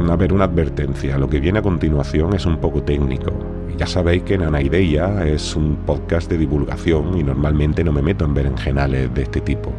A 0.10 0.16
ver, 0.16 0.34
una 0.34 0.46
advertencia, 0.46 1.20
lo 1.20 1.30
que 1.30 1.40
viene 1.40 1.60
a 1.60 1.62
continuación 1.62 2.34
es 2.34 2.48
un 2.48 2.58
poco 2.58 2.82
técnico. 2.82 3.32
Ya 3.78 3.88
sabéis 3.88 4.24
que 4.24 4.38
Nanaideia 4.38 5.26
es 5.28 5.56
un 5.56 5.76
podcast 5.86 6.30
de 6.30 6.38
divulgación 6.38 7.18
y 7.18 7.24
normalmente 7.24 7.84
no 7.84 7.92
me 7.92 8.02
meto 8.02 8.24
en 8.24 8.34
berenjenales 8.34 9.14
de 9.14 9.24
este 9.24 9.42
tipo, 9.42 9.72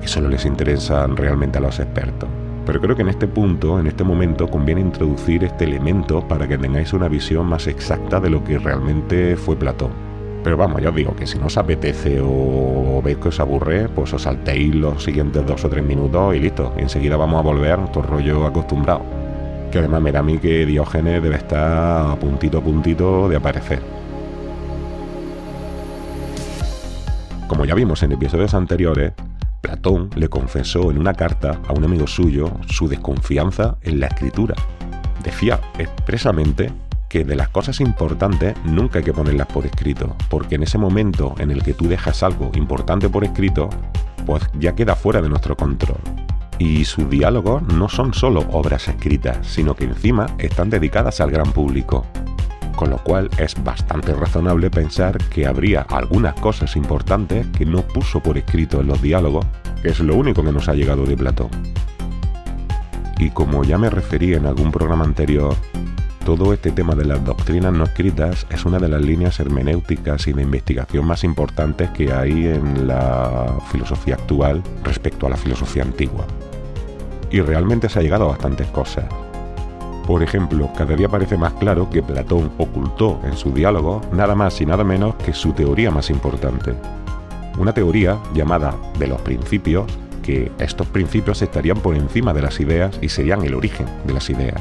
que 0.00 0.08
solo 0.08 0.28
les 0.28 0.44
interesan 0.44 1.16
realmente 1.16 1.58
a 1.58 1.60
los 1.60 1.78
expertos. 1.78 2.28
Pero 2.66 2.80
creo 2.80 2.96
que 2.96 3.02
en 3.02 3.08
este 3.08 3.28
punto, 3.28 3.78
en 3.78 3.86
este 3.86 4.02
momento, 4.02 4.48
conviene 4.48 4.80
introducir 4.80 5.44
este 5.44 5.64
elemento 5.64 6.26
para 6.26 6.48
que 6.48 6.58
tengáis 6.58 6.92
una 6.92 7.06
visión 7.06 7.46
más 7.46 7.68
exacta 7.68 8.18
de 8.18 8.30
lo 8.30 8.42
que 8.42 8.58
realmente 8.58 9.36
fue 9.36 9.54
Platón. 9.54 9.92
Pero 10.42 10.56
vamos, 10.56 10.82
ya 10.82 10.90
os 10.90 10.96
digo 10.96 11.14
que 11.14 11.26
si 11.26 11.38
no 11.38 11.46
os 11.46 11.56
apetece 11.56 12.20
o 12.20 13.00
veis 13.02 13.18
que 13.18 13.28
os 13.28 13.40
aburre, 13.40 13.88
pues 13.88 14.12
os 14.12 14.22
saltéis 14.22 14.74
los 14.74 15.02
siguientes 15.02 15.46
dos 15.46 15.64
o 15.64 15.68
tres 15.68 15.84
minutos 15.84 16.34
y 16.34 16.40
listo. 16.40 16.72
Enseguida 16.76 17.16
vamos 17.16 17.38
a 17.38 17.42
volver 17.42 17.72
a 17.72 17.76
nuestro 17.76 18.02
rollo 18.02 18.46
acostumbrado. 18.46 19.25
Que 19.70 19.78
además 19.78 20.00
me 20.00 20.12
da 20.12 20.20
a 20.20 20.22
mí 20.22 20.38
que 20.38 20.64
Diógenes 20.64 21.22
debe 21.22 21.36
estar 21.36 22.12
a 22.12 22.16
puntito 22.16 22.58
a 22.58 22.60
puntito 22.62 23.28
de 23.28 23.36
aparecer. 23.36 23.82
Como 27.48 27.64
ya 27.64 27.74
vimos 27.74 28.02
en 28.02 28.12
episodios 28.12 28.54
anteriores, 28.54 29.12
Platón 29.60 30.10
le 30.16 30.28
confesó 30.28 30.90
en 30.90 30.98
una 30.98 31.14
carta 31.14 31.60
a 31.66 31.72
un 31.72 31.84
amigo 31.84 32.06
suyo 32.06 32.52
su 32.68 32.88
desconfianza 32.88 33.76
en 33.82 34.00
la 34.00 34.06
escritura. 34.06 34.54
Decía 35.22 35.60
expresamente 35.78 36.72
que 37.08 37.24
de 37.24 37.36
las 37.36 37.48
cosas 37.48 37.80
importantes 37.80 38.56
nunca 38.64 38.98
hay 38.98 39.04
que 39.04 39.12
ponerlas 39.12 39.46
por 39.46 39.64
escrito, 39.64 40.14
porque 40.28 40.56
en 40.56 40.64
ese 40.64 40.78
momento 40.78 41.34
en 41.38 41.50
el 41.50 41.62
que 41.62 41.74
tú 41.74 41.88
dejas 41.88 42.22
algo 42.22 42.50
importante 42.54 43.08
por 43.08 43.24
escrito, 43.24 43.70
pues 44.24 44.42
ya 44.58 44.74
queda 44.74 44.96
fuera 44.96 45.22
de 45.22 45.28
nuestro 45.28 45.56
control. 45.56 45.98
Y 46.58 46.84
sus 46.84 47.08
diálogos 47.10 47.62
no 47.62 47.88
son 47.88 48.14
solo 48.14 48.46
obras 48.50 48.88
escritas, 48.88 49.46
sino 49.46 49.74
que 49.74 49.84
encima 49.84 50.26
están 50.38 50.70
dedicadas 50.70 51.20
al 51.20 51.30
gran 51.30 51.52
público. 51.52 52.06
Con 52.76 52.90
lo 52.90 52.98
cual 52.98 53.30
es 53.38 53.54
bastante 53.62 54.12
razonable 54.14 54.70
pensar 54.70 55.18
que 55.28 55.46
habría 55.46 55.82
algunas 55.82 56.34
cosas 56.34 56.76
importantes 56.76 57.46
que 57.48 57.66
no 57.66 57.82
puso 57.82 58.20
por 58.20 58.38
escrito 58.38 58.80
en 58.80 58.86
los 58.86 59.00
diálogos, 59.02 59.46
que 59.82 59.88
es 59.88 60.00
lo 60.00 60.14
único 60.14 60.42
que 60.42 60.52
nos 60.52 60.68
ha 60.68 60.74
llegado 60.74 61.04
de 61.04 61.16
Platón. 61.16 61.50
Y 63.18 63.30
como 63.30 63.64
ya 63.64 63.78
me 63.78 63.88
referí 63.88 64.34
en 64.34 64.46
algún 64.46 64.70
programa 64.70 65.04
anterior, 65.04 65.54
todo 66.26 66.52
este 66.52 66.72
tema 66.72 66.96
de 66.96 67.04
las 67.04 67.24
doctrinas 67.24 67.72
no 67.72 67.84
escritas 67.84 68.48
es 68.50 68.64
una 68.64 68.80
de 68.80 68.88
las 68.88 69.00
líneas 69.00 69.38
hermenéuticas 69.38 70.26
y 70.26 70.32
de 70.32 70.42
investigación 70.42 71.06
más 71.06 71.22
importantes 71.22 71.88
que 71.90 72.12
hay 72.12 72.48
en 72.48 72.88
la 72.88 73.56
filosofía 73.70 74.16
actual 74.16 74.60
respecto 74.82 75.28
a 75.28 75.30
la 75.30 75.36
filosofía 75.36 75.84
antigua. 75.84 76.26
Y 77.30 77.40
realmente 77.42 77.88
se 77.88 78.00
ha 78.00 78.02
llegado 78.02 78.24
a 78.24 78.30
bastantes 78.30 78.66
cosas. 78.66 79.04
Por 80.04 80.24
ejemplo, 80.24 80.68
cada 80.76 80.96
día 80.96 81.08
parece 81.08 81.36
más 81.36 81.52
claro 81.52 81.88
que 81.90 82.02
Platón 82.02 82.50
ocultó 82.58 83.20
en 83.22 83.36
su 83.36 83.52
diálogo 83.52 84.00
nada 84.10 84.34
más 84.34 84.60
y 84.60 84.66
nada 84.66 84.82
menos 84.82 85.14
que 85.14 85.32
su 85.32 85.52
teoría 85.52 85.92
más 85.92 86.10
importante. 86.10 86.74
Una 87.56 87.72
teoría 87.72 88.18
llamada 88.34 88.74
de 88.98 89.06
los 89.06 89.20
principios, 89.20 89.86
que 90.24 90.50
estos 90.58 90.88
principios 90.88 91.40
estarían 91.40 91.78
por 91.78 91.94
encima 91.94 92.34
de 92.34 92.42
las 92.42 92.58
ideas 92.58 92.98
y 93.00 93.10
serían 93.10 93.44
el 93.44 93.54
origen 93.54 93.86
de 94.04 94.12
las 94.12 94.28
ideas. 94.28 94.60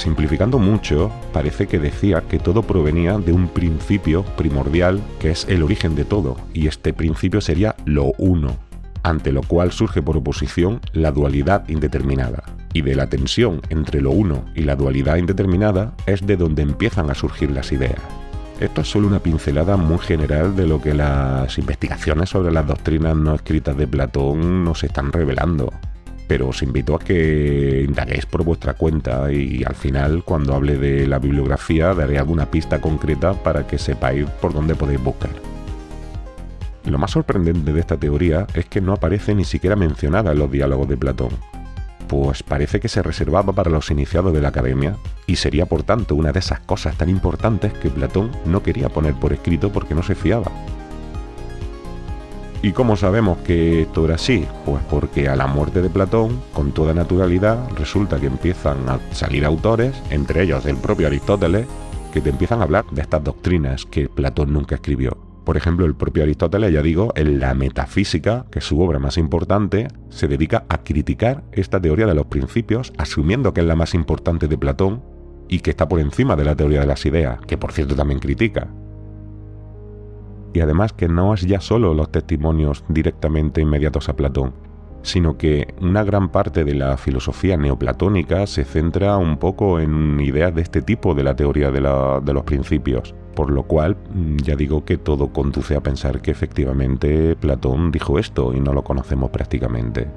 Simplificando 0.00 0.58
mucho, 0.58 1.12
parece 1.30 1.66
que 1.66 1.78
decía 1.78 2.22
que 2.22 2.38
todo 2.38 2.62
provenía 2.62 3.18
de 3.18 3.34
un 3.34 3.48
principio 3.48 4.24
primordial 4.34 4.98
que 5.18 5.30
es 5.30 5.46
el 5.46 5.62
origen 5.62 5.94
de 5.94 6.06
todo, 6.06 6.38
y 6.54 6.68
este 6.68 6.94
principio 6.94 7.42
sería 7.42 7.76
lo 7.84 8.14
uno, 8.16 8.56
ante 9.02 9.30
lo 9.30 9.42
cual 9.42 9.72
surge 9.72 10.00
por 10.00 10.16
oposición 10.16 10.80
la 10.94 11.12
dualidad 11.12 11.68
indeterminada. 11.68 12.44
Y 12.72 12.80
de 12.80 12.94
la 12.94 13.10
tensión 13.10 13.60
entre 13.68 14.00
lo 14.00 14.10
uno 14.10 14.46
y 14.54 14.62
la 14.62 14.74
dualidad 14.74 15.16
indeterminada 15.16 15.92
es 16.06 16.26
de 16.26 16.38
donde 16.38 16.62
empiezan 16.62 17.10
a 17.10 17.14
surgir 17.14 17.50
las 17.50 17.70
ideas. 17.70 18.00
Esto 18.58 18.80
es 18.80 18.90
solo 18.90 19.06
una 19.06 19.18
pincelada 19.18 19.76
muy 19.76 19.98
general 19.98 20.56
de 20.56 20.66
lo 20.66 20.80
que 20.80 20.94
las 20.94 21.58
investigaciones 21.58 22.30
sobre 22.30 22.52
las 22.52 22.66
doctrinas 22.66 23.16
no 23.16 23.34
escritas 23.34 23.76
de 23.76 23.86
Platón 23.86 24.64
nos 24.64 24.82
están 24.82 25.12
revelando. 25.12 25.70
Pero 26.30 26.46
os 26.46 26.62
invito 26.62 26.94
a 26.94 27.00
que 27.00 27.84
indaguéis 27.88 28.24
por 28.24 28.44
vuestra 28.44 28.74
cuenta 28.74 29.32
y 29.32 29.64
al 29.66 29.74
final, 29.74 30.22
cuando 30.22 30.54
hable 30.54 30.78
de 30.78 31.08
la 31.08 31.18
bibliografía, 31.18 31.92
daré 31.92 32.20
alguna 32.20 32.46
pista 32.46 32.80
concreta 32.80 33.32
para 33.32 33.66
que 33.66 33.78
sepáis 33.78 34.30
por 34.40 34.54
dónde 34.54 34.76
podéis 34.76 35.02
buscar. 35.02 35.32
Lo 36.84 36.98
más 36.98 37.10
sorprendente 37.10 37.72
de 37.72 37.80
esta 37.80 37.96
teoría 37.96 38.46
es 38.54 38.66
que 38.66 38.80
no 38.80 38.92
aparece 38.92 39.34
ni 39.34 39.42
siquiera 39.44 39.74
mencionada 39.74 40.30
en 40.30 40.38
los 40.38 40.52
diálogos 40.52 40.88
de 40.88 40.96
Platón, 40.96 41.30
pues 42.06 42.44
parece 42.44 42.78
que 42.78 42.88
se 42.88 43.02
reservaba 43.02 43.52
para 43.52 43.72
los 43.72 43.90
iniciados 43.90 44.32
de 44.32 44.40
la 44.40 44.50
academia 44.50 44.94
y 45.26 45.34
sería 45.34 45.66
por 45.66 45.82
tanto 45.82 46.14
una 46.14 46.30
de 46.30 46.38
esas 46.38 46.60
cosas 46.60 46.96
tan 46.96 47.08
importantes 47.08 47.72
que 47.72 47.90
Platón 47.90 48.30
no 48.46 48.62
quería 48.62 48.88
poner 48.88 49.14
por 49.14 49.32
escrito 49.32 49.72
porque 49.72 49.96
no 49.96 50.04
se 50.04 50.14
fiaba. 50.14 50.52
¿Y 52.62 52.72
cómo 52.72 52.94
sabemos 52.96 53.38
que 53.38 53.82
esto 53.82 54.04
era 54.04 54.16
así? 54.16 54.46
Pues 54.66 54.82
porque 54.90 55.28
a 55.28 55.36
la 55.36 55.46
muerte 55.46 55.80
de 55.80 55.88
Platón, 55.88 56.42
con 56.52 56.72
toda 56.72 56.92
naturalidad, 56.92 57.58
resulta 57.74 58.20
que 58.20 58.26
empiezan 58.26 58.86
a 58.86 59.00
salir 59.12 59.46
autores, 59.46 60.02
entre 60.10 60.42
ellos 60.42 60.66
el 60.66 60.76
propio 60.76 61.06
Aristóteles, 61.06 61.66
que 62.12 62.20
te 62.20 62.28
empiezan 62.28 62.60
a 62.60 62.64
hablar 62.64 62.84
de 62.90 63.00
estas 63.00 63.24
doctrinas 63.24 63.86
que 63.86 64.10
Platón 64.10 64.52
nunca 64.52 64.74
escribió. 64.74 65.16
Por 65.44 65.56
ejemplo, 65.56 65.86
el 65.86 65.94
propio 65.94 66.22
Aristóteles, 66.22 66.70
ya 66.70 66.82
digo, 66.82 67.14
en 67.16 67.40
la 67.40 67.54
metafísica, 67.54 68.44
que 68.50 68.58
es 68.58 68.64
su 68.66 68.78
obra 68.78 68.98
más 68.98 69.16
importante, 69.16 69.88
se 70.10 70.28
dedica 70.28 70.64
a 70.68 70.82
criticar 70.82 71.44
esta 71.52 71.80
teoría 71.80 72.06
de 72.06 72.14
los 72.14 72.26
principios, 72.26 72.92
asumiendo 72.98 73.54
que 73.54 73.62
es 73.62 73.66
la 73.66 73.74
más 73.74 73.94
importante 73.94 74.48
de 74.48 74.58
Platón 74.58 75.02
y 75.48 75.60
que 75.60 75.70
está 75.70 75.88
por 75.88 75.98
encima 75.98 76.36
de 76.36 76.44
la 76.44 76.54
teoría 76.54 76.80
de 76.80 76.86
las 76.86 77.06
ideas, 77.06 77.40
que 77.46 77.56
por 77.56 77.72
cierto 77.72 77.96
también 77.96 78.20
critica. 78.20 78.68
Y 80.52 80.60
además 80.60 80.92
que 80.92 81.08
no 81.08 81.34
es 81.34 81.42
ya 81.42 81.60
solo 81.60 81.94
los 81.94 82.10
testimonios 82.10 82.84
directamente 82.88 83.60
inmediatos 83.60 84.08
a 84.08 84.16
Platón, 84.16 84.52
sino 85.02 85.38
que 85.38 85.74
una 85.80 86.02
gran 86.04 86.30
parte 86.30 86.64
de 86.64 86.74
la 86.74 86.96
filosofía 86.96 87.56
neoplatónica 87.56 88.46
se 88.46 88.64
centra 88.64 89.16
un 89.16 89.38
poco 89.38 89.80
en 89.80 90.20
ideas 90.20 90.54
de 90.54 90.62
este 90.62 90.82
tipo 90.82 91.14
de 91.14 91.24
la 91.24 91.36
teoría 91.36 91.70
de, 91.70 91.80
de 91.80 92.32
los 92.32 92.44
principios 92.44 93.14
por 93.34 93.50
lo 93.50 93.62
cual 93.62 93.96
mm, 94.12 94.36
ya 94.38 94.56
digo 94.56 94.84
que 94.84 94.98
todo 94.98 95.32
conduce 95.32 95.76
a 95.76 95.80
pensar 95.80 96.20
que 96.20 96.30
efectivamente 96.30 97.36
Platón 97.36 97.90
dijo 97.90 98.18
esto 98.18 98.52
y 98.54 98.60
no 98.60 98.72
lo 98.72 98.84
conocemos 98.84 99.30
prácticamente. 99.30 100.08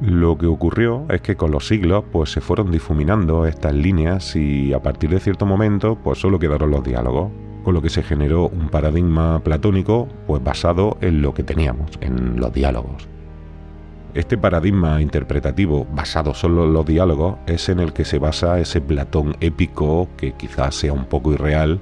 Lo 0.00 0.38
que 0.38 0.46
ocurrió 0.46 1.04
es 1.10 1.20
que 1.20 1.36
con 1.36 1.50
los 1.50 1.66
siglos 1.66 2.04
pues 2.10 2.30
se 2.30 2.40
fueron 2.40 2.70
difuminando 2.70 3.44
estas 3.44 3.74
líneas 3.74 4.34
y 4.36 4.72
a 4.72 4.80
partir 4.80 5.10
de 5.10 5.20
cierto 5.20 5.46
momento 5.46 5.98
pues 6.02 6.18
solo 6.18 6.38
quedaron 6.38 6.70
los 6.70 6.82
diálogos, 6.82 7.30
con 7.62 7.74
lo 7.74 7.82
que 7.82 7.90
se 7.90 8.02
generó 8.02 8.48
un 8.48 8.68
paradigma 8.68 9.42
platónico 9.42 10.08
pues 10.26 10.42
basado 10.42 10.98
en 11.00 11.22
lo 11.22 11.34
que 11.34 11.42
teníamos, 11.42 11.90
en 12.00 12.38
los 12.38 12.52
diálogos. 12.52 13.08
Este 14.12 14.36
paradigma 14.36 15.00
interpretativo 15.00 15.86
basado 15.92 16.34
solo 16.34 16.64
en 16.64 16.72
los 16.72 16.84
diálogos 16.84 17.36
es 17.46 17.68
en 17.68 17.78
el 17.78 17.92
que 17.92 18.04
se 18.04 18.18
basa 18.18 18.58
ese 18.58 18.80
Platón 18.80 19.36
épico 19.40 20.08
que 20.16 20.32
quizás 20.32 20.74
sea 20.74 20.92
un 20.92 21.04
poco 21.04 21.32
irreal 21.32 21.80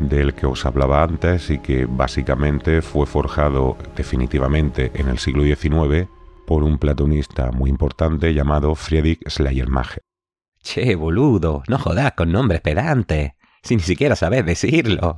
del 0.00 0.34
que 0.34 0.46
os 0.46 0.64
hablaba 0.64 1.02
antes 1.02 1.50
y 1.50 1.58
que 1.58 1.86
básicamente 1.86 2.80
fue 2.80 3.06
forjado 3.06 3.76
definitivamente 3.94 4.90
en 4.94 5.08
el 5.08 5.18
siglo 5.18 5.42
XIX 5.42 6.08
por 6.46 6.62
un 6.62 6.78
platonista 6.78 7.50
muy 7.52 7.68
importante 7.68 8.32
llamado 8.32 8.74
Friedrich 8.74 9.20
Schleiermacher. 9.28 10.02
Che, 10.62 10.94
boludo, 10.96 11.62
no 11.68 11.78
jodas 11.78 12.12
con 12.12 12.32
nombres 12.32 12.60
pedantes, 12.60 13.32
si 13.66 13.76
ni 13.76 13.82
siquiera 13.82 14.16
sabes 14.16 14.46
decirlo. 14.46 15.16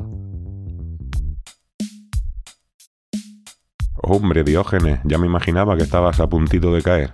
Hombre, 3.94 4.42
Diógenes, 4.42 5.00
ya 5.04 5.18
me 5.18 5.26
imaginaba 5.26 5.76
que 5.76 5.82
estabas 5.82 6.18
a 6.20 6.28
puntito 6.28 6.72
de 6.72 6.82
caer. 6.82 7.10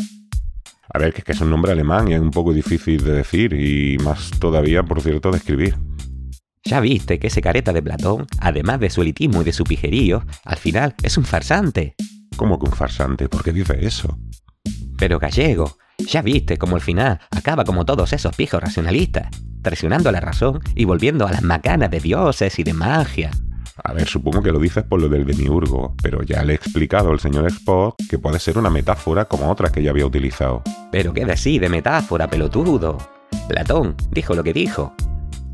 A 0.93 0.99
ver, 0.99 1.13
que 1.13 1.19
es 1.19 1.25
que 1.25 1.33
es 1.33 1.41
un 1.41 1.51
nombre 1.51 1.73
alemán 1.73 2.09
y 2.09 2.15
es 2.15 2.21
un 2.21 2.31
poco 2.31 2.53
difícil 2.53 3.03
de 3.03 3.13
decir 3.13 3.53
y 3.53 3.99
más 3.99 4.31
todavía, 4.39 4.85
por 4.85 5.01
cierto, 5.01 5.31
de 5.31 5.39
escribir. 5.39 5.77
Ya 6.63 6.81
viste 6.81 7.19
que 7.19 7.27
ese 7.27 7.43
careta 7.43 7.73
de 7.73 7.83
Platón, 7.83 8.27
además 8.39 8.81
de 8.81 8.91
su 8.91 9.03
elitismo 9.03 9.43
y 9.43 9.45
de 9.45 9.53
su 9.53 9.65
pijerío, 9.65 10.25
al 10.45 10.57
final 10.57 10.95
es 11.03 11.19
un 11.19 11.25
farsante. 11.25 11.95
¿Cómo 12.37 12.59
que 12.59 12.67
un 12.67 12.73
farsante? 12.73 13.29
¿Por 13.29 13.43
qué 13.43 13.53
dice 13.53 13.77
eso? 13.85 14.17
Pero 14.97 15.19
gallego, 15.19 15.77
Ya 15.99 16.23
viste 16.23 16.59
como 16.59 16.77
al 16.77 16.83
final 16.83 17.21
acaba 17.31 17.65
como 17.65 17.85
todos 17.85 18.13
esos 18.13 18.35
pijos 18.35 18.63
racionalistas, 18.63 19.29
traicionando 19.63 20.09
a 20.09 20.13
la 20.13 20.21
razón 20.21 20.61
y 20.75 20.85
volviendo 20.85 21.27
a 21.27 21.33
las 21.33 21.43
macanas 21.43 21.91
de 21.91 22.01
dioses 22.01 22.59
y 22.59 22.65
de 22.65 22.73
magia. 22.73 23.31
A 23.83 23.93
ver, 23.93 24.07
supongo 24.07 24.43
que 24.43 24.53
lo 24.53 24.61
dices 24.61 24.85
por 24.85 25.01
lo 25.01 25.09
del 25.09 25.25
demiurgo, 25.25 25.95
pero 26.01 26.23
ya 26.23 26.45
le 26.45 26.53
he 26.53 26.57
explicado 26.57 27.11
al 27.11 27.19
señor 27.19 27.47
Spock 27.47 27.97
que 28.09 28.19
puede 28.19 28.39
ser 28.39 28.57
una 28.57 28.71
metáfora 28.71 29.25
como 29.25 29.51
otras 29.51 29.73
que 29.73 29.83
ya 29.83 29.91
había 29.91 30.07
utilizado. 30.07 30.63
Pero 30.93 31.13
qué 31.13 31.25
decir 31.25 31.61
de 31.61 31.69
metáfora, 31.69 32.29
pelotudo. 32.29 32.99
Platón 33.49 33.97
dijo 34.11 34.35
lo 34.35 34.45
que 34.45 34.53
dijo. 34.53 34.95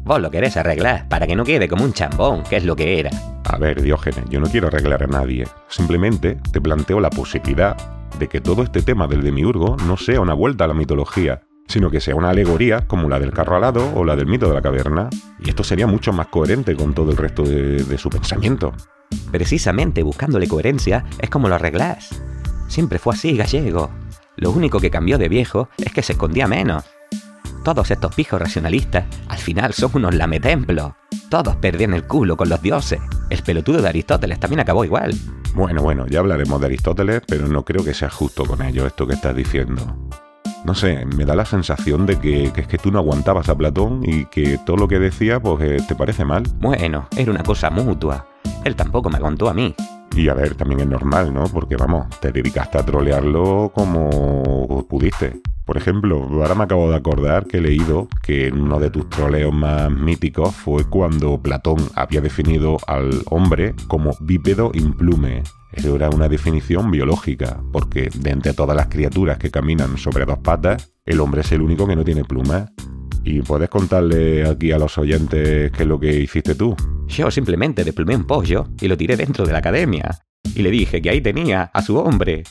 Vos 0.05 0.21
lo 0.21 0.31
querés 0.31 0.57
arreglar 0.57 1.09
para 1.09 1.27
que 1.27 1.37
no 1.37 1.45
quede 1.45 1.69
como 1.69 1.85
un 1.85 1.93
chambón, 1.93 2.43
que 2.43 2.57
es 2.57 2.65
lo 2.65 2.77
que 2.77 2.99
era. 2.99 3.11
A 3.45 3.57
ver, 3.59 3.81
Diógenes, 3.81 4.25
yo 4.29 4.41
no 4.41 4.49
quiero 4.49 4.69
arreglar 4.69 5.03
a 5.03 5.07
nadie. 5.07 5.47
Simplemente 5.69 6.37
te 6.53 6.61
planteo 6.61 7.01
la 7.01 7.11
posibilidad 7.11 7.77
de 8.19 8.29
que 8.29 8.41
todo 8.41 8.63
este 8.63 8.83
tema 8.83 9.07
del 9.07 9.23
demiurgo 9.23 9.77
no 9.87 9.97
sea 9.97 10.21
una 10.21 10.35
vuelta 10.35 10.65
a 10.65 10.69
la 10.69 10.75
mitología, 10.75 11.43
sino 11.71 11.91
que 11.91 12.01
sea 12.01 12.17
una 12.17 12.31
alegoría 12.31 12.87
como 12.87 13.09
la 13.09 13.21
del 13.21 13.33
carro 13.33 13.57
alado 13.57 13.93
o 13.95 14.05
la 14.05 14.17
del 14.17 14.27
mito 14.27 14.49
de 14.49 14.55
la 14.55 14.63
caverna. 14.63 15.09
Y 15.39 15.51
esto 15.51 15.63
sería 15.63 15.87
mucho 15.87 16.13
más 16.13 16.27
coherente 16.27 16.75
con 16.75 16.95
todo 16.95 17.13
el 17.13 17.17
resto 17.17 17.45
de, 17.45 17.97
su 17.97 18.11
pensamiento. 18.11 18.73
Precisamente 19.31 20.03
buscándole 20.03 20.49
coherencia 20.49 21.05
es 21.19 21.31
como 21.31 21.49
lo 21.49 21.55
arreglás. 21.55 22.11
Siempre 22.69 22.99
fue 22.99 23.15
así, 23.15 23.37
gallego. 23.37 23.91
Lo 24.37 24.51
único 24.51 24.81
que 24.81 24.91
cambió 24.91 25.19
de 25.19 25.29
viejo 25.29 25.69
es 25.79 25.93
que 25.93 26.03
se 26.03 26.13
escondía 26.13 26.49
menos. 26.49 26.85
Todos 27.65 27.91
estos 27.91 28.15
pijos 28.15 28.41
racionalistas 28.41 29.05
al 29.29 29.39
final 29.39 29.73
son 29.73 29.91
unos 29.95 30.15
lametemplos. 30.15 30.93
Todos 31.29 31.57
perdían 31.57 31.95
el 31.95 32.05
culo 32.05 32.37
con 32.37 32.49
los 32.49 32.63
dioses. 32.63 33.01
El 33.29 33.43
pelotudo 33.43 33.83
de 33.83 33.89
Aristóteles 33.89 34.41
también 34.41 34.61
acabó 34.61 34.85
igual. 34.85 35.15
Bueno, 35.55 35.83
bueno, 35.83 36.07
ya 36.07 36.21
hablaremos 36.21 36.61
de 36.61 36.67
Aristóteles, 36.67 37.23
pero 37.27 37.49
no 37.49 37.65
creo 37.65 37.85
que 37.85 37.95
sea 37.95 38.11
justo 38.11 38.45
con 38.45 38.63
ello 38.63 38.87
esto 38.87 39.07
que 39.07 39.15
estás 39.15 39.35
diciendo. 39.35 39.97
No 40.65 40.75
sé, 40.75 41.05
me 41.07 41.25
da 41.25 41.35
la 41.35 41.45
sensación 41.45 42.07
de 42.07 42.19
que, 42.19 42.53
que 42.53 42.61
es 42.63 42.67
que 42.67 42.79
tú 42.79 42.91
no 42.93 42.99
aguantabas 42.99 43.49
a 43.49 43.57
Platón 43.57 44.03
y 44.05 44.27
que 44.27 44.59
todo 44.59 44.77
lo 44.77 44.89
que 44.89 44.99
decía 44.99 45.41
pues 45.41 45.63
eh, 45.63 45.85
te 45.87 45.95
parece 45.95 46.25
mal. 46.25 46.45
Bueno, 46.61 47.09
era 47.17 47.31
una 47.31 47.43
cosa 47.43 47.71
mutua. 47.71 48.27
Él 48.65 48.77
tampoco 48.77 49.11
me 49.11 49.17
aguantó 49.17 49.49
a 49.49 49.55
mí. 49.55 49.75
Y 50.15 50.29
a 50.29 50.35
ver, 50.35 50.55
también 50.55 50.81
es 50.81 50.87
normal, 50.87 51.33
¿no? 51.33 51.45
Porque 51.45 51.77
vamos, 51.77 52.09
te 52.21 52.33
dedicaste 52.33 52.79
a 52.79 52.85
trolearlo 52.85 53.73
como 53.75 54.87
pudiste. 54.89 55.41
Por 55.65 55.77
ejemplo, 55.77 56.23
ahora 56.23 56.55
me 56.55 56.65
acabo 56.65 56.91
de 56.91 56.97
acordar 56.97 57.47
que 57.47 57.59
he 57.59 57.61
leído 57.61 58.09
que 58.23 58.51
uno 58.53 58.81
de 58.81 58.91
tus 58.91 59.09
troleos 59.09 59.55
más 59.55 59.91
míticos 59.91 60.55
fue 60.55 60.85
cuando 60.85 61.41
Platón 61.41 61.79
había 61.95 62.21
definido 62.21 62.79
al 62.87 63.23
hombre 63.27 63.75
como 63.87 64.11
bípedo 64.21 64.73
implume. 64.75 65.43
Eso 65.73 65.95
era 65.95 66.11
una 66.11 66.29
definición 66.29 66.91
biológica, 66.91 67.63
porque 67.73 68.11
de 68.13 68.31
entre 68.31 68.55
todas 68.55 68.77
las 68.77 68.89
criaturas 68.89 69.39
que 69.39 69.51
caminan 69.51 69.97
sobre 69.97 70.25
dos 70.25 70.39
patas, 70.39 70.93
el 71.07 71.21
hombre 71.21 71.43
es 71.43 71.53
el 71.53 71.63
único 71.63 71.87
que 71.87 71.95
no 71.95 72.05
tiene 72.05 72.25
plumas. 72.25 72.73
¿Y 73.23 73.43
puedes 73.43 73.69
contarle 73.69 74.49
aquí 74.49 74.73
a 74.73 74.79
los 74.79 74.97
oyentes 74.99 75.71
qué 75.71 75.83
es 75.83 75.89
lo 75.89 76.01
que 76.01 76.21
hiciste 76.21 76.55
tú? 76.55 76.75
Yo 77.07 77.31
simplemente 77.31 77.85
desplumé 77.85 78.17
un 78.17 78.25
pollo 78.25 78.69
y 78.81 78.89
lo 78.89 78.97
tiré 78.97 79.17
dentro 79.17 79.47
de 79.47 79.53
la 79.53 79.59
academia. 79.59 80.19
Y 80.55 80.63
le 80.63 80.71
dije 80.71 81.03
que 81.03 81.11
ahí 81.11 81.21
tenía 81.21 81.71
a 81.73 81.83
su 81.83 81.97
hombre. 81.99 82.45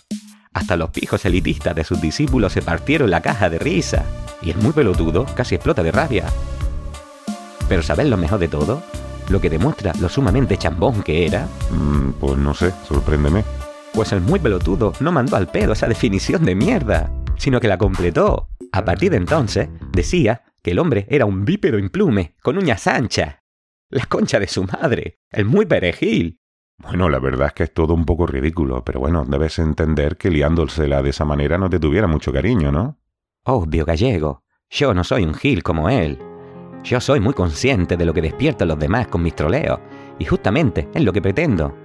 Hasta 0.53 0.75
los 0.77 0.89
pijos 0.89 1.25
elitistas 1.25 1.75
de 1.75 1.83
sus 1.83 2.01
discípulos 2.01 2.53
se 2.53 2.61
partieron 2.61 3.11
la 3.11 3.21
caja 3.21 3.49
de 3.49 3.59
risa. 3.59 4.03
Y 4.41 4.49
el 4.49 4.57
muy 4.57 4.71
pelotudo 4.71 5.25
casi 5.35 5.55
explota 5.55 5.83
de 5.83 5.91
rabia. 5.91 6.25
Pero 7.67 7.83
¿sabes 7.83 8.07
lo 8.07 8.17
mejor 8.17 8.39
de 8.39 8.47
todo? 8.47 8.81
Lo 9.29 9.39
que 9.39 9.49
demuestra 9.49 9.93
lo 9.99 10.09
sumamente 10.09 10.57
chambón 10.57 11.03
que 11.03 11.27
era. 11.27 11.47
Mm, 11.69 12.13
pues 12.19 12.37
no 12.37 12.53
sé, 12.55 12.73
sorpréndeme. 12.87 13.43
Pues 13.93 14.11
el 14.11 14.21
muy 14.21 14.39
pelotudo 14.39 14.93
no 14.99 15.11
mandó 15.11 15.35
al 15.35 15.51
pedo 15.51 15.73
esa 15.73 15.87
definición 15.87 16.43
de 16.45 16.55
mierda, 16.55 17.11
sino 17.37 17.59
que 17.59 17.67
la 17.67 17.77
completó. 17.77 18.49
A 18.71 18.83
partir 18.85 19.11
de 19.11 19.17
entonces, 19.17 19.69
decía 19.91 20.43
que 20.63 20.71
el 20.71 20.79
hombre 20.79 21.05
era 21.09 21.25
un 21.25 21.45
bípedo 21.45 21.77
implume, 21.77 22.35
con 22.41 22.57
uñas 22.57 22.87
anchas. 22.87 23.35
La 23.89 24.05
concha 24.05 24.39
de 24.39 24.47
su 24.47 24.63
madre, 24.63 25.19
el 25.31 25.45
muy 25.45 25.65
perejil. 25.65 26.39
Bueno, 26.81 27.09
la 27.09 27.19
verdad 27.19 27.47
es 27.47 27.53
que 27.53 27.63
es 27.63 27.73
todo 27.73 27.93
un 27.93 28.05
poco 28.05 28.25
ridículo, 28.25 28.83
pero 28.85 29.01
bueno, 29.01 29.25
debes 29.25 29.59
entender 29.59 30.15
que 30.15 30.29
liándosela 30.29 31.01
de 31.03 31.09
esa 31.09 31.25
manera 31.25 31.57
no 31.57 31.69
te 31.69 31.79
tuviera 31.79 32.07
mucho 32.07 32.31
cariño, 32.31 32.71
¿no? 32.71 32.97
Obvio, 33.45 33.85
gallego. 33.85 34.43
Yo 34.69 34.93
no 34.93 35.03
soy 35.03 35.25
un 35.25 35.33
gil 35.33 35.61
como 35.61 35.89
él. 35.89 36.17
Yo 36.83 37.01
soy 37.01 37.19
muy 37.19 37.33
consciente 37.33 37.97
de 37.97 38.05
lo 38.05 38.13
que 38.13 38.21
despiertan 38.21 38.69
los 38.69 38.79
demás 38.79 39.07
con 39.07 39.21
mis 39.21 39.35
troleos, 39.35 39.79
y 40.17 40.25
justamente 40.25 40.87
es 40.93 41.03
lo 41.03 41.11
que 41.11 41.21
pretendo. 41.21 41.75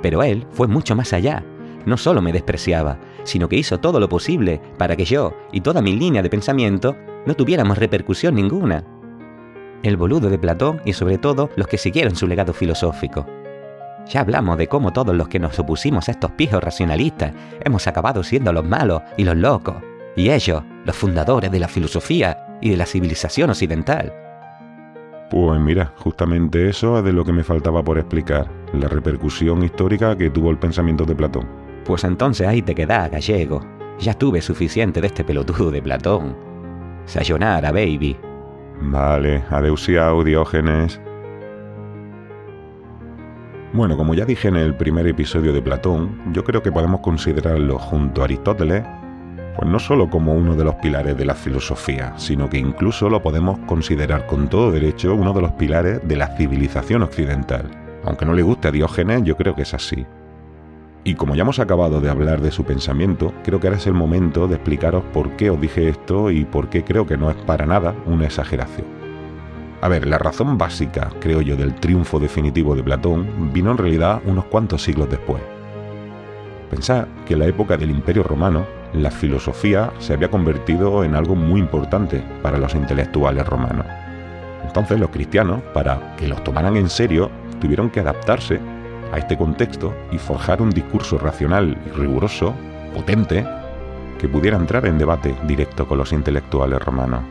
Pero 0.00 0.22
él 0.22 0.46
fue 0.50 0.68
mucho 0.68 0.94
más 0.94 1.12
allá. 1.12 1.44
No 1.84 1.96
solo 1.96 2.22
me 2.22 2.32
despreciaba, 2.32 3.00
sino 3.24 3.48
que 3.48 3.56
hizo 3.56 3.80
todo 3.80 3.98
lo 3.98 4.08
posible 4.08 4.60
para 4.78 4.94
que 4.94 5.04
yo 5.04 5.34
y 5.50 5.62
toda 5.62 5.82
mi 5.82 5.96
línea 5.96 6.22
de 6.22 6.30
pensamiento 6.30 6.96
no 7.26 7.34
tuviéramos 7.34 7.78
repercusión 7.78 8.36
ninguna. 8.36 8.84
El 9.82 9.96
boludo 9.96 10.30
de 10.30 10.38
Platón 10.38 10.80
y 10.84 10.92
sobre 10.92 11.18
todo 11.18 11.50
los 11.56 11.66
que 11.66 11.78
siguieron 11.78 12.14
su 12.14 12.28
legado 12.28 12.52
filosófico. 12.52 13.26
Ya 14.06 14.20
hablamos 14.20 14.58
de 14.58 14.68
cómo 14.68 14.92
todos 14.92 15.14
los 15.14 15.28
que 15.28 15.38
nos 15.38 15.58
opusimos 15.58 16.08
a 16.08 16.12
estos 16.12 16.32
pijos 16.32 16.62
racionalistas 16.62 17.32
hemos 17.64 17.86
acabado 17.86 18.22
siendo 18.22 18.52
los 18.52 18.64
malos 18.64 19.02
y 19.16 19.24
los 19.24 19.36
locos, 19.36 19.76
y 20.16 20.30
ellos, 20.30 20.62
los 20.84 20.96
fundadores 20.96 21.50
de 21.50 21.60
la 21.60 21.68
filosofía 21.68 22.58
y 22.60 22.70
de 22.70 22.76
la 22.76 22.86
civilización 22.86 23.50
occidental. 23.50 24.12
Pues 25.30 25.58
mira, 25.60 25.92
justamente 25.96 26.68
eso 26.68 26.98
es 26.98 27.04
de 27.04 27.12
lo 27.12 27.24
que 27.24 27.32
me 27.32 27.42
faltaba 27.42 27.82
por 27.82 27.96
explicar, 27.96 28.46
la 28.74 28.88
repercusión 28.88 29.62
histórica 29.62 30.16
que 30.16 30.28
tuvo 30.28 30.50
el 30.50 30.58
pensamiento 30.58 31.06
de 31.06 31.14
Platón. 31.14 31.48
Pues 31.84 32.04
entonces 32.04 32.46
ahí 32.46 32.60
te 32.60 32.74
queda, 32.74 33.08
gallego. 33.08 33.60
Ya 33.98 34.14
tuve 34.14 34.42
suficiente 34.42 35.00
de 35.00 35.06
este 35.06 35.24
pelotudo 35.24 35.70
de 35.70 35.80
Platón. 35.80 36.36
Sayonara, 37.06 37.72
baby. 37.72 38.16
Vale, 38.80 39.42
adeusiao, 39.50 40.22
Diógenes. 40.22 41.00
Bueno, 43.74 43.96
como 43.96 44.12
ya 44.12 44.26
dije 44.26 44.48
en 44.48 44.56
el 44.56 44.74
primer 44.74 45.06
episodio 45.06 45.54
de 45.54 45.62
Platón, 45.62 46.20
yo 46.34 46.44
creo 46.44 46.62
que 46.62 46.70
podemos 46.70 47.00
considerarlo 47.00 47.78
junto 47.78 48.20
a 48.20 48.24
Aristóteles, 48.24 48.84
pues 49.56 49.66
no 49.66 49.78
solo 49.78 50.10
como 50.10 50.34
uno 50.34 50.54
de 50.56 50.64
los 50.64 50.74
pilares 50.74 51.16
de 51.16 51.24
la 51.24 51.34
filosofía, 51.34 52.12
sino 52.18 52.50
que 52.50 52.58
incluso 52.58 53.08
lo 53.08 53.22
podemos 53.22 53.58
considerar 53.60 54.26
con 54.26 54.48
todo 54.48 54.70
derecho 54.70 55.14
uno 55.14 55.32
de 55.32 55.40
los 55.40 55.52
pilares 55.52 56.06
de 56.06 56.16
la 56.16 56.36
civilización 56.36 57.02
occidental. 57.02 57.70
Aunque 58.04 58.26
no 58.26 58.34
le 58.34 58.42
guste 58.42 58.68
a 58.68 58.72
Diógenes, 58.72 59.22
yo 59.24 59.38
creo 59.38 59.54
que 59.54 59.62
es 59.62 59.72
así. 59.72 60.04
Y 61.02 61.14
como 61.14 61.34
ya 61.34 61.40
hemos 61.40 61.58
acabado 61.58 62.02
de 62.02 62.10
hablar 62.10 62.42
de 62.42 62.50
su 62.50 62.64
pensamiento, 62.64 63.32
creo 63.42 63.58
que 63.58 63.68
ahora 63.68 63.78
es 63.78 63.86
el 63.86 63.94
momento 63.94 64.48
de 64.48 64.56
explicaros 64.56 65.02
por 65.14 65.30
qué 65.36 65.48
os 65.48 65.58
dije 65.58 65.88
esto 65.88 66.30
y 66.30 66.44
por 66.44 66.68
qué 66.68 66.84
creo 66.84 67.06
que 67.06 67.16
no 67.16 67.30
es 67.30 67.36
para 67.36 67.64
nada 67.64 67.94
una 68.04 68.26
exageración. 68.26 69.01
A 69.82 69.88
ver, 69.88 70.06
la 70.06 70.16
razón 70.16 70.56
básica, 70.58 71.10
creo 71.18 71.40
yo, 71.40 71.56
del 71.56 71.74
triunfo 71.74 72.20
definitivo 72.20 72.76
de 72.76 72.84
Platón 72.84 73.52
vino 73.52 73.72
en 73.72 73.78
realidad 73.78 74.22
unos 74.24 74.44
cuantos 74.44 74.80
siglos 74.80 75.10
después. 75.10 75.42
Pensad 76.70 77.06
que 77.26 77.32
en 77.32 77.40
la 77.40 77.46
época 77.46 77.76
del 77.76 77.90
Imperio 77.90 78.22
Romano, 78.22 78.64
la 78.92 79.10
filosofía 79.10 79.92
se 79.98 80.12
había 80.12 80.30
convertido 80.30 81.02
en 81.02 81.16
algo 81.16 81.34
muy 81.34 81.58
importante 81.58 82.22
para 82.42 82.58
los 82.58 82.76
intelectuales 82.76 83.44
romanos. 83.44 83.84
Entonces 84.64 85.00
los 85.00 85.10
cristianos, 85.10 85.60
para 85.74 86.14
que 86.16 86.28
los 86.28 86.44
tomaran 86.44 86.76
en 86.76 86.88
serio, 86.88 87.28
tuvieron 87.60 87.90
que 87.90 87.98
adaptarse 87.98 88.60
a 89.12 89.18
este 89.18 89.36
contexto 89.36 89.92
y 90.12 90.18
forjar 90.18 90.62
un 90.62 90.70
discurso 90.70 91.18
racional 91.18 91.76
y 91.86 91.90
riguroso, 91.90 92.54
potente, 92.94 93.44
que 94.20 94.28
pudiera 94.28 94.58
entrar 94.58 94.86
en 94.86 94.96
debate 94.96 95.34
directo 95.48 95.88
con 95.88 95.98
los 95.98 96.12
intelectuales 96.12 96.80
romanos. 96.80 97.24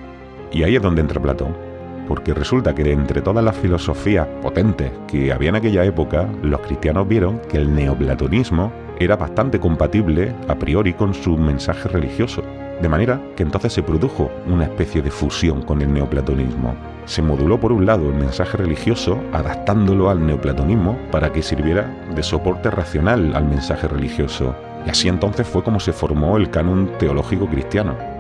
Y 0.52 0.64
ahí 0.64 0.76
es 0.76 0.82
donde 0.82 1.00
entra 1.00 1.22
Platón 1.22 1.71
porque 2.08 2.34
resulta 2.34 2.74
que 2.74 2.92
entre 2.92 3.22
todas 3.22 3.44
las 3.44 3.56
filosofías 3.56 4.28
potentes 4.42 4.92
que 5.08 5.32
había 5.32 5.50
en 5.50 5.56
aquella 5.56 5.84
época, 5.86 6.28
los 6.42 6.62
cristianos 6.62 7.08
vieron 7.08 7.40
que 7.50 7.58
el 7.58 7.74
neoplatonismo 7.74 8.72
era 9.00 9.16
bastante 9.16 9.60
compatible 9.60 10.34
a 10.48 10.56
priori 10.56 10.94
con 10.94 11.14
su 11.14 11.38
mensaje 11.38 11.90
religioso. 11.90 12.44
De 12.82 12.90
manera 12.90 13.22
que 13.36 13.44
entonces 13.44 13.74
se 13.74 13.84
produjo 13.84 14.32
una 14.48 14.64
especie 14.64 15.02
de 15.02 15.12
fusión 15.12 15.62
con 15.62 15.82
el 15.82 15.94
neoplatonismo. 15.94 16.76
Se 17.06 17.22
moduló 17.22 17.60
por 17.60 17.72
un 17.72 17.86
lado 17.86 18.10
el 18.10 18.16
mensaje 18.16 18.58
religioso, 18.58 19.20
adaptándolo 19.34 20.10
al 20.10 20.26
neoplatonismo 20.26 20.98
para 21.12 21.32
que 21.32 21.44
sirviera 21.44 21.92
de 22.16 22.24
soporte 22.24 22.72
racional 22.72 23.36
al 23.36 23.46
mensaje 23.46 23.88
religioso. 23.88 24.56
Y 24.86 24.90
así 24.90 25.08
entonces 25.10 25.48
fue 25.48 25.64
como 25.64 25.80
se 25.80 25.94
formó 25.94 26.38
el 26.38 26.50
canon 26.50 26.92
teológico 26.98 27.48
cristiano. 27.48 28.11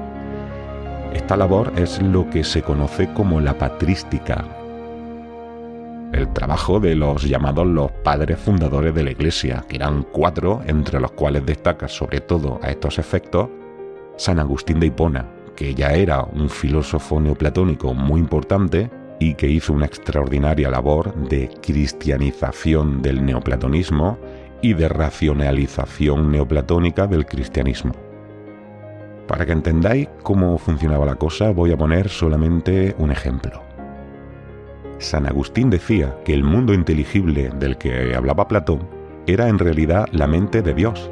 Esta 1.14 1.36
labor 1.36 1.74
es 1.76 2.02
lo 2.02 2.30
que 2.30 2.44
se 2.44 2.62
conoce 2.62 3.14
como 3.14 3.42
la 3.42 3.58
patrística, 3.58 4.46
el 6.14 6.32
trabajo 6.34 6.80
de 6.80 6.96
los 6.96 7.24
llamados 7.24 7.66
los 7.66 7.92
padres 8.04 8.38
fundadores 8.38 8.94
de 8.94 9.04
la 9.04 9.12
Iglesia, 9.12 9.64
que 9.68 9.78
eran 9.78 10.04
cuatro, 10.04 10.62
entre 10.68 11.00
los 11.00 11.12
cuales 11.12 11.46
destaca 11.46 11.88
sobre 11.88 12.20
todo 12.20 12.60
a 12.62 12.70
estos 12.70 13.00
efectos 13.00 13.50
San 14.18 14.40
Agustín 14.40 14.80
de 14.80 14.88
Hipona, 14.88 15.26
que 15.56 15.74
ya 15.74 15.94
era 15.94 16.24
un 16.24 16.50
filósofo 16.50 17.20
neoplatónico 17.20 17.94
muy 17.94 18.20
importante 18.20 18.90
y 19.20 19.36
que 19.36 19.48
hizo 19.48 19.74
una 19.74 19.86
extraordinaria 19.86 20.70
labor 20.70 21.14
de 21.30 21.50
cristianización 21.62 23.02
del 23.02 23.26
neoplatonismo 23.26 24.18
y 24.62 24.74
de 24.74 24.90
racionalización 24.90 26.32
neoplatónica 26.32 27.08
del 27.08 27.26
cristianismo. 27.26 28.11
Para 29.32 29.46
que 29.46 29.54
entendáis 29.54 30.10
cómo 30.24 30.58
funcionaba 30.58 31.06
la 31.06 31.16
cosa, 31.16 31.52
voy 31.52 31.72
a 31.72 31.78
poner 31.78 32.10
solamente 32.10 32.94
un 32.98 33.12
ejemplo. 33.12 33.64
San 34.98 35.26
Agustín 35.26 35.70
decía 35.70 36.18
que 36.26 36.34
el 36.34 36.44
mundo 36.44 36.74
inteligible 36.74 37.50
del 37.58 37.78
que 37.78 38.14
hablaba 38.14 38.50
Platón 38.50 38.90
era 39.28 39.48
en 39.48 39.58
realidad 39.58 40.10
la 40.12 40.28
mente 40.28 40.62
de 40.62 40.74
Dios. 40.74 41.10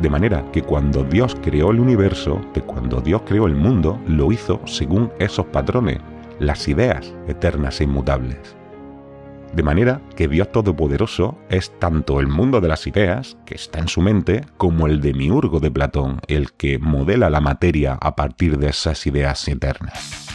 De 0.00 0.08
manera 0.08 0.44
que 0.52 0.62
cuando 0.62 1.02
Dios 1.02 1.36
creó 1.42 1.72
el 1.72 1.80
universo, 1.80 2.40
que 2.54 2.60
cuando 2.60 3.00
Dios 3.00 3.22
creó 3.26 3.48
el 3.48 3.56
mundo, 3.56 4.00
lo 4.06 4.30
hizo 4.30 4.60
según 4.64 5.10
esos 5.18 5.46
patrones, 5.46 5.98
las 6.38 6.68
ideas 6.68 7.12
eternas 7.26 7.80
e 7.80 7.84
inmutables. 7.84 8.55
De 9.54 9.62
manera 9.62 10.00
que 10.16 10.28
Dios 10.28 10.52
Todopoderoso 10.52 11.38
es 11.48 11.72
tanto 11.78 12.20
el 12.20 12.26
mundo 12.26 12.60
de 12.60 12.68
las 12.68 12.86
ideas, 12.86 13.36
que 13.46 13.54
está 13.54 13.78
en 13.78 13.88
su 13.88 14.02
mente, 14.02 14.44
como 14.56 14.86
el 14.86 15.00
demiurgo 15.00 15.60
de 15.60 15.70
Platón, 15.70 16.20
el 16.28 16.52
que 16.52 16.78
modela 16.78 17.30
la 17.30 17.40
materia 17.40 17.94
a 17.94 18.16
partir 18.16 18.58
de 18.58 18.68
esas 18.68 19.06
ideas 19.06 19.46
eternas. 19.48 20.26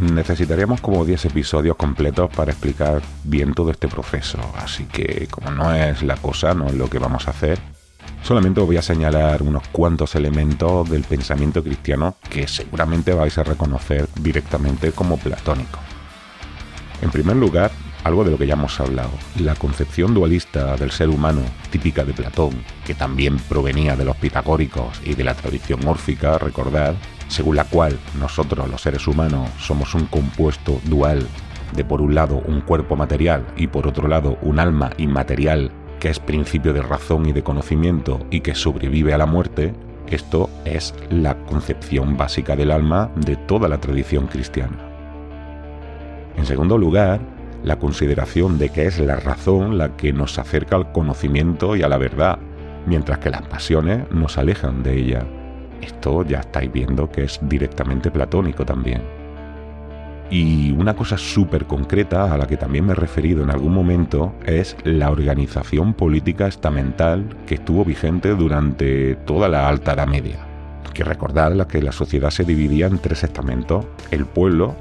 necesitaríamos 0.00 0.80
como 0.80 1.04
10 1.04 1.26
episodios 1.26 1.76
completos 1.76 2.30
para 2.34 2.52
explicar 2.52 3.02
bien 3.24 3.54
todo 3.54 3.70
este 3.70 3.88
proceso, 3.88 4.38
así 4.56 4.84
que 4.84 5.28
como 5.30 5.50
no 5.50 5.74
es 5.74 6.02
la 6.02 6.16
cosa, 6.16 6.54
no 6.54 6.66
es 6.66 6.74
lo 6.74 6.88
que 6.88 6.98
vamos 6.98 7.28
a 7.28 7.30
hacer, 7.30 7.58
Solamente 8.22 8.60
os 8.60 8.66
voy 8.66 8.76
a 8.76 8.82
señalar 8.82 9.42
unos 9.42 9.66
cuantos 9.68 10.14
elementos 10.14 10.88
del 10.88 11.02
pensamiento 11.02 11.62
cristiano 11.62 12.16
que 12.28 12.46
seguramente 12.46 13.12
vais 13.12 13.36
a 13.38 13.42
reconocer 13.42 14.08
directamente 14.20 14.92
como 14.92 15.16
platónico. 15.16 15.78
En 17.02 17.10
primer 17.10 17.36
lugar, 17.36 17.70
algo 18.04 18.24
de 18.24 18.30
lo 18.30 18.38
que 18.38 18.46
ya 18.46 18.54
hemos 18.54 18.78
hablado, 18.78 19.10
la 19.38 19.54
concepción 19.54 20.14
dualista 20.14 20.76
del 20.76 20.90
ser 20.90 21.08
humano 21.08 21.42
típica 21.70 22.04
de 22.04 22.12
Platón, 22.12 22.62
que 22.84 22.94
también 22.94 23.38
provenía 23.38 23.96
de 23.96 24.04
los 24.04 24.16
pitagóricos 24.16 25.00
y 25.04 25.14
de 25.14 25.24
la 25.24 25.34
tradición 25.34 25.86
órfica, 25.86 26.38
recordad, 26.38 26.94
según 27.28 27.56
la 27.56 27.64
cual 27.64 27.98
nosotros 28.18 28.68
los 28.68 28.82
seres 28.82 29.06
humanos 29.06 29.48
somos 29.58 29.94
un 29.94 30.06
compuesto 30.06 30.80
dual 30.84 31.26
de 31.74 31.84
por 31.84 32.00
un 32.00 32.14
lado 32.14 32.42
un 32.46 32.60
cuerpo 32.60 32.96
material 32.96 33.46
y 33.56 33.68
por 33.68 33.86
otro 33.86 34.08
lado 34.08 34.38
un 34.42 34.58
alma 34.58 34.90
inmaterial 34.98 35.70
que 36.00 36.08
es 36.08 36.18
principio 36.18 36.72
de 36.72 36.82
razón 36.82 37.26
y 37.26 37.32
de 37.32 37.42
conocimiento 37.42 38.26
y 38.30 38.40
que 38.40 38.54
sobrevive 38.54 39.12
a 39.12 39.18
la 39.18 39.26
muerte, 39.26 39.74
esto 40.08 40.50
es 40.64 40.94
la 41.10 41.36
concepción 41.44 42.16
básica 42.16 42.56
del 42.56 42.72
alma 42.72 43.12
de 43.14 43.36
toda 43.36 43.68
la 43.68 43.78
tradición 43.78 44.26
cristiana. 44.26 44.78
En 46.36 46.46
segundo 46.46 46.78
lugar, 46.78 47.20
la 47.62 47.78
consideración 47.78 48.58
de 48.58 48.70
que 48.70 48.86
es 48.86 48.98
la 48.98 49.16
razón 49.16 49.76
la 49.76 49.96
que 49.96 50.12
nos 50.12 50.38
acerca 50.38 50.76
al 50.76 50.90
conocimiento 50.90 51.76
y 51.76 51.82
a 51.82 51.88
la 51.88 51.98
verdad, 51.98 52.38
mientras 52.86 53.18
que 53.18 53.30
las 53.30 53.42
pasiones 53.42 54.10
nos 54.10 54.38
alejan 54.38 54.82
de 54.82 54.98
ella. 54.98 55.26
Esto 55.82 56.24
ya 56.24 56.40
estáis 56.40 56.72
viendo 56.72 57.10
que 57.10 57.24
es 57.24 57.38
directamente 57.42 58.10
platónico 58.10 58.64
también. 58.64 59.19
Y 60.30 60.70
una 60.70 60.94
cosa 60.94 61.18
súper 61.18 61.66
concreta 61.66 62.32
a 62.32 62.38
la 62.38 62.46
que 62.46 62.56
también 62.56 62.86
me 62.86 62.92
he 62.92 62.96
referido 62.96 63.42
en 63.42 63.50
algún 63.50 63.74
momento 63.74 64.32
es 64.46 64.76
la 64.84 65.10
organización 65.10 65.92
política 65.92 66.46
estamental 66.46 67.36
que 67.46 67.56
estuvo 67.56 67.84
vigente 67.84 68.36
durante 68.36 69.16
toda 69.16 69.48
la 69.48 69.68
Alta 69.68 69.92
Edad 69.94 70.06
Media. 70.06 70.46
que 70.94 71.04
recordar 71.04 71.66
que 71.68 71.80
la 71.80 71.92
sociedad 71.92 72.30
se 72.30 72.44
dividía 72.44 72.86
en 72.86 72.98
tres 72.98 73.22
estamentos. 73.24 73.86
El 74.10 74.26
pueblo, 74.26 74.74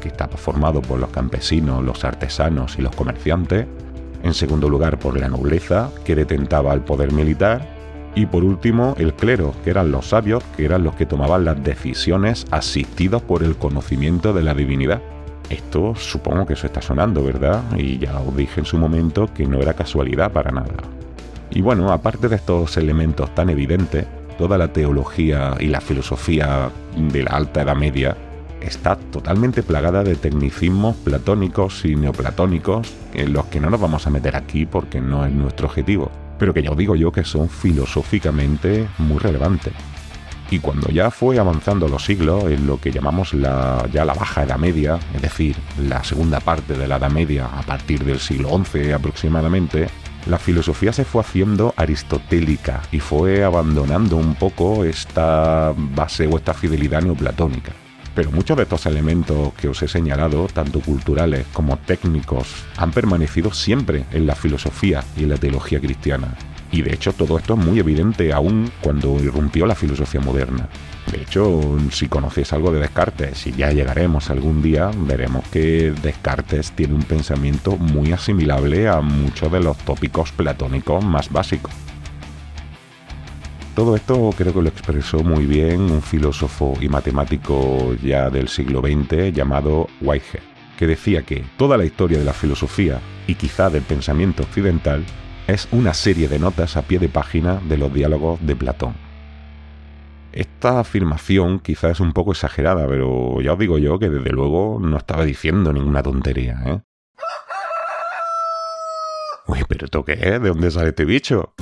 que 0.00 0.08
estaba 0.08 0.36
formado 0.36 0.80
por 0.80 0.98
los 0.98 1.10
campesinos, 1.10 1.84
los 1.84 2.04
artesanos 2.04 2.78
y 2.78 2.82
los 2.82 2.94
comerciantes. 2.94 3.66
En 4.22 4.32
segundo 4.32 4.68
lugar, 4.68 4.98
por 4.98 5.18
la 5.18 5.28
nobleza, 5.28 5.90
que 6.04 6.14
detentaba 6.14 6.72
el 6.72 6.80
poder 6.80 7.12
militar 7.12 7.75
y 8.16 8.24
por 8.24 8.44
último, 8.44 8.94
el 8.98 9.12
clero, 9.12 9.54
que 9.62 9.68
eran 9.68 9.92
los 9.92 10.08
sabios, 10.08 10.42
que 10.56 10.64
eran 10.64 10.82
los 10.82 10.94
que 10.94 11.04
tomaban 11.04 11.44
las 11.44 11.62
decisiones 11.62 12.46
asistidos 12.50 13.20
por 13.20 13.42
el 13.42 13.56
conocimiento 13.56 14.32
de 14.32 14.42
la 14.42 14.54
divinidad. 14.54 15.02
Esto 15.50 15.94
supongo 15.94 16.46
que 16.46 16.54
eso 16.54 16.66
está 16.66 16.80
sonando, 16.80 17.22
¿verdad? 17.22 17.62
Y 17.76 17.98
ya 17.98 18.18
os 18.18 18.34
dije 18.34 18.60
en 18.60 18.66
su 18.66 18.78
momento 18.78 19.28
que 19.34 19.46
no 19.46 19.60
era 19.60 19.74
casualidad 19.74 20.32
para 20.32 20.50
nada. 20.50 20.72
Y 21.50 21.60
bueno, 21.60 21.92
aparte 21.92 22.28
de 22.28 22.36
estos 22.36 22.78
elementos 22.78 23.34
tan 23.34 23.50
evidentes, 23.50 24.06
toda 24.38 24.56
la 24.56 24.72
teología 24.72 25.54
y 25.60 25.66
la 25.66 25.82
filosofía 25.82 26.70
de 26.96 27.22
la 27.22 27.32
Alta 27.32 27.62
Edad 27.62 27.76
Media 27.76 28.16
está 28.62 28.96
totalmente 28.96 29.62
plagada 29.62 30.02
de 30.02 30.16
tecnicismos 30.16 30.96
platónicos 30.96 31.84
y 31.84 31.96
neoplatónicos 31.96 32.94
en 33.12 33.34
los 33.34 33.44
que 33.46 33.60
no 33.60 33.68
nos 33.68 33.80
vamos 33.80 34.06
a 34.06 34.10
meter 34.10 34.36
aquí 34.36 34.64
porque 34.64 35.02
no 35.02 35.26
es 35.26 35.32
nuestro 35.32 35.66
objetivo 35.66 36.10
pero 36.38 36.54
que 36.54 36.62
ya 36.62 36.70
os 36.70 36.76
digo 36.76 36.96
yo 36.96 37.12
que 37.12 37.24
son 37.24 37.48
filosóficamente 37.48 38.88
muy 38.98 39.18
relevantes. 39.18 39.72
Y 40.50 40.60
cuando 40.60 40.88
ya 40.88 41.10
fue 41.10 41.38
avanzando 41.38 41.88
los 41.88 42.04
siglos 42.04 42.44
en 42.44 42.66
lo 42.66 42.80
que 42.80 42.92
llamamos 42.92 43.34
la, 43.34 43.88
ya 43.92 44.04
la 44.04 44.14
Baja 44.14 44.44
Edad 44.44 44.58
Media, 44.58 44.98
es 45.14 45.22
decir, 45.22 45.56
la 45.78 46.04
segunda 46.04 46.38
parte 46.38 46.74
de 46.74 46.86
la 46.86 46.96
Edad 46.96 47.10
Media 47.10 47.46
a 47.46 47.62
partir 47.62 48.04
del 48.04 48.20
siglo 48.20 48.50
XI 48.64 48.92
aproximadamente, 48.92 49.88
la 50.26 50.38
filosofía 50.38 50.92
se 50.92 51.04
fue 51.04 51.20
haciendo 51.20 51.74
aristotélica 51.76 52.82
y 52.92 53.00
fue 53.00 53.44
abandonando 53.44 54.16
un 54.16 54.34
poco 54.34 54.84
esta 54.84 55.72
base 55.76 56.26
o 56.26 56.36
esta 56.36 56.54
fidelidad 56.54 57.02
neoplatónica. 57.02 57.72
Pero 58.16 58.32
muchos 58.32 58.56
de 58.56 58.62
estos 58.62 58.86
elementos 58.86 59.52
que 59.52 59.68
os 59.68 59.82
he 59.82 59.88
señalado, 59.88 60.46
tanto 60.46 60.80
culturales 60.80 61.46
como 61.52 61.76
técnicos, 61.76 62.48
han 62.78 62.90
permanecido 62.90 63.52
siempre 63.52 64.06
en 64.10 64.26
la 64.26 64.34
filosofía 64.34 65.04
y 65.18 65.24
en 65.24 65.28
la 65.28 65.36
teología 65.36 65.78
cristiana. 65.80 66.34
Y 66.72 66.80
de 66.80 66.94
hecho 66.94 67.12
todo 67.12 67.36
esto 67.36 67.52
es 67.54 67.60
muy 67.60 67.78
evidente 67.78 68.32
aún 68.32 68.70
cuando 68.80 69.22
irrumpió 69.22 69.66
la 69.66 69.74
filosofía 69.74 70.22
moderna. 70.22 70.66
De 71.12 71.20
hecho, 71.20 71.78
si 71.92 72.08
conocéis 72.08 72.54
algo 72.54 72.72
de 72.72 72.80
Descartes, 72.80 73.46
y 73.46 73.52
ya 73.52 73.70
llegaremos 73.70 74.30
algún 74.30 74.62
día, 74.62 74.90
veremos 74.96 75.46
que 75.48 75.92
Descartes 76.02 76.72
tiene 76.72 76.94
un 76.94 77.02
pensamiento 77.02 77.76
muy 77.76 78.12
asimilable 78.12 78.88
a 78.88 79.02
muchos 79.02 79.52
de 79.52 79.60
los 79.60 79.76
tópicos 79.76 80.32
platónicos 80.32 81.04
más 81.04 81.30
básicos. 81.30 81.72
Todo 83.76 83.94
esto 83.94 84.30
creo 84.34 84.54
que 84.54 84.62
lo 84.62 84.70
expresó 84.70 85.22
muy 85.22 85.44
bien 85.44 85.82
un 85.82 86.00
filósofo 86.00 86.72
y 86.80 86.88
matemático 86.88 87.94
ya 88.02 88.30
del 88.30 88.48
siglo 88.48 88.80
XX 88.80 89.34
llamado 89.34 89.88
Whitehead, 90.00 90.40
que 90.78 90.86
decía 90.86 91.24
que 91.24 91.44
toda 91.58 91.76
la 91.76 91.84
historia 91.84 92.18
de 92.18 92.24
la 92.24 92.32
filosofía 92.32 93.00
y 93.26 93.34
quizá 93.34 93.68
del 93.68 93.82
pensamiento 93.82 94.44
occidental 94.44 95.04
es 95.46 95.68
una 95.72 95.92
serie 95.92 96.26
de 96.26 96.38
notas 96.38 96.78
a 96.78 96.86
pie 96.86 96.98
de 96.98 97.10
página 97.10 97.60
de 97.68 97.76
los 97.76 97.92
diálogos 97.92 98.40
de 98.46 98.56
Platón. 98.56 98.94
Esta 100.32 100.80
afirmación 100.80 101.60
quizá 101.60 101.90
es 101.90 102.00
un 102.00 102.14
poco 102.14 102.32
exagerada, 102.32 102.88
pero 102.88 103.42
ya 103.42 103.52
os 103.52 103.58
digo 103.58 103.76
yo 103.76 103.98
que 103.98 104.08
desde 104.08 104.30
luego 104.30 104.78
no 104.80 104.96
estaba 104.96 105.26
diciendo 105.26 105.74
ninguna 105.74 106.02
tontería, 106.02 106.62
¿eh? 106.64 106.80
Uy, 109.48 109.64
pero 109.68 109.84
¿esto 109.84 110.02
qué 110.02 110.14
es? 110.14 110.40
¿De 110.40 110.48
dónde 110.48 110.70
sale 110.70 110.88
este 110.88 111.04
bicho? 111.04 111.52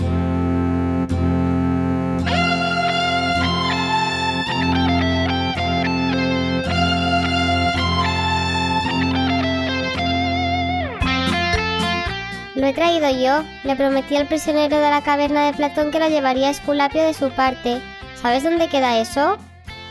Traído 12.75 13.09
yo. 13.11 13.43
Le 13.65 13.77
prometí 13.77 14.17
al 14.17 14.27
prisionero 14.27 14.77
de 14.77 14.91
la 14.91 15.03
caverna 15.03 15.47
de 15.47 15.55
Platón 15.55 15.91
que 15.91 15.99
lo 15.99 16.09
llevaría 16.09 16.49
a 16.49 16.51
Esculapio 16.51 17.03
de 17.03 17.15
su 17.15 17.31
parte. 17.31 17.81
¿Sabes 18.21 18.43
dónde 18.43 18.69
queda 18.69 18.99
eso? 18.99 19.39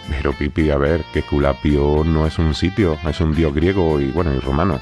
Pero 0.09 0.33
Pipi, 0.33 0.69
a 0.69 0.77
ver, 0.77 1.03
que 1.13 1.19
Esculapio 1.19 2.03
no 2.05 2.27
es 2.27 2.37
un 2.37 2.53
sitio, 2.53 2.97
es 3.07 3.19
un 3.21 3.33
dios 3.33 3.53
griego 3.53 3.99
y 3.99 4.07
bueno, 4.07 4.33
y 4.33 4.39
romano. 4.39 4.79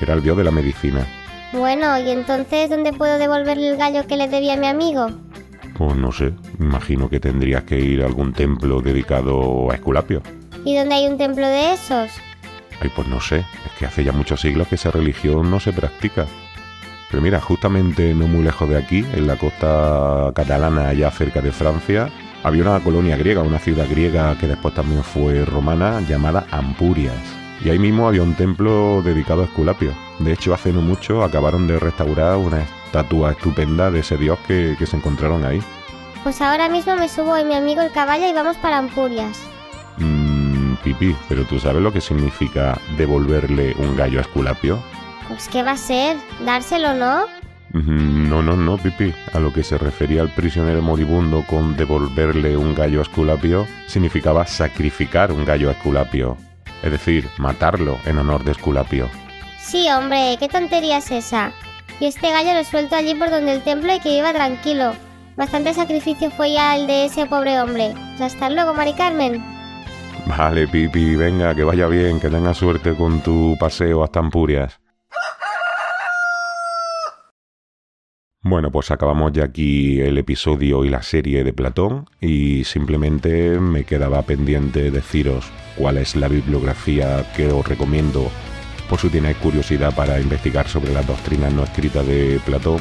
Era 0.00 0.14
el 0.14 0.22
dios 0.22 0.36
de 0.36 0.44
la 0.44 0.50
medicina. 0.50 1.06
Bueno, 1.52 1.98
¿y 1.98 2.10
entonces 2.10 2.70
dónde 2.70 2.92
puedo 2.92 3.18
devolverle 3.18 3.68
el 3.68 3.76
gallo 3.76 4.06
que 4.06 4.16
le 4.16 4.28
debía 4.28 4.54
a 4.54 4.56
mi 4.56 4.68
amigo? 4.68 5.10
Pues 5.76 5.96
no 5.96 6.12
sé, 6.12 6.32
imagino 6.58 7.08
que 7.08 7.20
tendrías 7.20 7.64
que 7.64 7.78
ir 7.78 8.02
a 8.02 8.06
algún 8.06 8.32
templo 8.32 8.80
dedicado 8.80 9.70
a 9.70 9.74
Esculapio. 9.74 10.22
¿Y 10.64 10.76
dónde 10.76 10.94
hay 10.94 11.06
un 11.06 11.18
templo 11.18 11.46
de 11.46 11.72
esos? 11.72 12.10
Ay, 12.80 12.90
pues 12.94 13.08
no 13.08 13.20
sé, 13.20 13.38
es 13.38 13.72
que 13.78 13.86
hace 13.86 14.04
ya 14.04 14.12
muchos 14.12 14.40
siglos 14.40 14.68
que 14.68 14.76
esa 14.76 14.90
religión 14.90 15.50
no 15.50 15.58
se 15.58 15.72
practica. 15.72 16.26
Pero 17.10 17.22
mira, 17.22 17.40
justamente 17.40 18.14
no 18.14 18.26
muy 18.28 18.44
lejos 18.44 18.68
de 18.68 18.76
aquí, 18.76 19.04
en 19.14 19.26
la 19.26 19.36
costa 19.36 20.30
catalana, 20.34 20.88
allá 20.88 21.10
cerca 21.10 21.40
de 21.40 21.50
Francia, 21.50 22.08
había 22.42 22.62
una 22.62 22.80
colonia 22.80 23.16
griega, 23.16 23.42
una 23.42 23.58
ciudad 23.58 23.88
griega 23.88 24.36
que 24.38 24.46
después 24.46 24.74
también 24.74 25.02
fue 25.02 25.44
romana, 25.44 26.00
llamada 26.00 26.46
Ampurias. 26.50 27.18
Y 27.62 27.68
ahí 27.68 27.78
mismo 27.78 28.08
había 28.08 28.22
un 28.22 28.34
templo 28.34 29.02
dedicado 29.02 29.42
a 29.42 29.44
Esculapio. 29.44 29.92
De 30.18 30.32
hecho, 30.32 30.54
hace 30.54 30.72
no 30.72 30.80
mucho 30.80 31.22
acabaron 31.22 31.66
de 31.66 31.78
restaurar 31.78 32.36
una 32.36 32.62
estatua 32.86 33.32
estupenda 33.32 33.90
de 33.90 34.00
ese 34.00 34.16
dios 34.16 34.38
que, 34.46 34.76
se 34.80 34.96
encontraron 34.96 35.44
ahí. 35.44 35.60
Pues 36.22 36.40
ahora 36.40 36.68
mismo 36.68 36.96
me 36.96 37.08
subo 37.08 37.36
en 37.36 37.48
mi 37.48 37.54
amigo 37.54 37.82
el 37.82 37.92
caballo 37.92 38.26
y 38.28 38.32
vamos 38.32 38.56
para 38.56 38.78
Ampurias. 38.78 39.38
Mm, 39.98 40.74
Pipi, 40.82 41.14
pero 41.28 41.44
¿tú 41.44 41.58
sabes 41.58 41.82
lo 41.82 41.92
que 41.92 42.00
significa 42.00 42.78
devolverle 42.96 43.74
un 43.78 43.96
gallo 43.96 44.20
a 44.20 44.22
Esculapio? 44.22 44.78
Pues 45.30 45.48
¿qué 45.48 45.62
va 45.62 45.72
a 45.72 45.76
ser? 45.76 46.16
¿Dárselo, 46.44 46.94
no? 46.94 47.24
No, 47.72 48.42
no, 48.42 48.56
no, 48.56 48.76
Pipi. 48.78 49.14
A 49.32 49.38
lo 49.38 49.52
que 49.52 49.62
se 49.62 49.78
refería 49.78 50.22
el 50.22 50.30
prisionero 50.30 50.82
moribundo 50.82 51.44
con 51.46 51.76
devolverle 51.76 52.56
un 52.56 52.74
gallo 52.74 52.98
a 52.98 53.02
Esculapio 53.02 53.64
significaba 53.86 54.44
sacrificar 54.44 55.30
un 55.30 55.44
gallo 55.44 55.68
a 55.68 55.72
Esculapio. 55.72 56.36
Es 56.82 56.90
decir, 56.90 57.28
matarlo 57.38 57.98
en 58.06 58.18
honor 58.18 58.42
de 58.42 58.52
Esculapio. 58.52 59.08
Sí, 59.60 59.88
hombre, 59.88 60.36
¿qué 60.40 60.48
tontería 60.48 60.98
es 60.98 61.12
esa? 61.12 61.52
Yo 62.00 62.08
este 62.08 62.32
gallo 62.32 62.54
lo 62.54 62.64
suelto 62.64 62.96
allí 62.96 63.14
por 63.14 63.30
donde 63.30 63.52
el 63.52 63.62
templo 63.62 63.94
y 63.94 64.00
que 64.00 64.10
viva 64.10 64.32
tranquilo. 64.32 64.94
Bastante 65.36 65.74
sacrificio 65.74 66.32
fue 66.32 66.54
ya 66.54 66.76
el 66.76 66.88
de 66.88 67.04
ese 67.04 67.26
pobre 67.26 67.60
hombre. 67.60 67.94
Hasta 68.18 68.50
luego, 68.50 68.74
Mari 68.74 68.94
Carmen. 68.94 69.44
Vale, 70.26 70.66
Pipi, 70.66 71.14
venga, 71.14 71.54
que 71.54 71.62
vaya 71.62 71.86
bien, 71.86 72.18
que 72.18 72.28
tengas 72.30 72.56
suerte 72.56 72.96
con 72.96 73.20
tu 73.20 73.56
paseo 73.60 74.02
hasta 74.02 74.18
Ampurias. 74.18 74.80
Bueno, 78.42 78.70
pues 78.70 78.90
acabamos 78.90 79.32
ya 79.32 79.44
aquí 79.44 80.00
el 80.00 80.16
episodio 80.16 80.86
y 80.86 80.88
la 80.88 81.02
serie 81.02 81.44
de 81.44 81.52
Platón 81.52 82.08
y 82.22 82.64
simplemente 82.64 83.60
me 83.60 83.84
quedaba 83.84 84.22
pendiente 84.22 84.90
deciros 84.90 85.44
cuál 85.76 85.98
es 85.98 86.16
la 86.16 86.26
bibliografía 86.26 87.30
que 87.36 87.52
os 87.52 87.68
recomiendo 87.68 88.30
por 88.88 88.98
si 88.98 89.10
tenéis 89.10 89.36
curiosidad 89.36 89.94
para 89.94 90.18
investigar 90.18 90.68
sobre 90.68 90.94
las 90.94 91.06
doctrinas 91.06 91.52
no 91.52 91.64
escritas 91.64 92.06
de 92.06 92.40
Platón. 92.46 92.80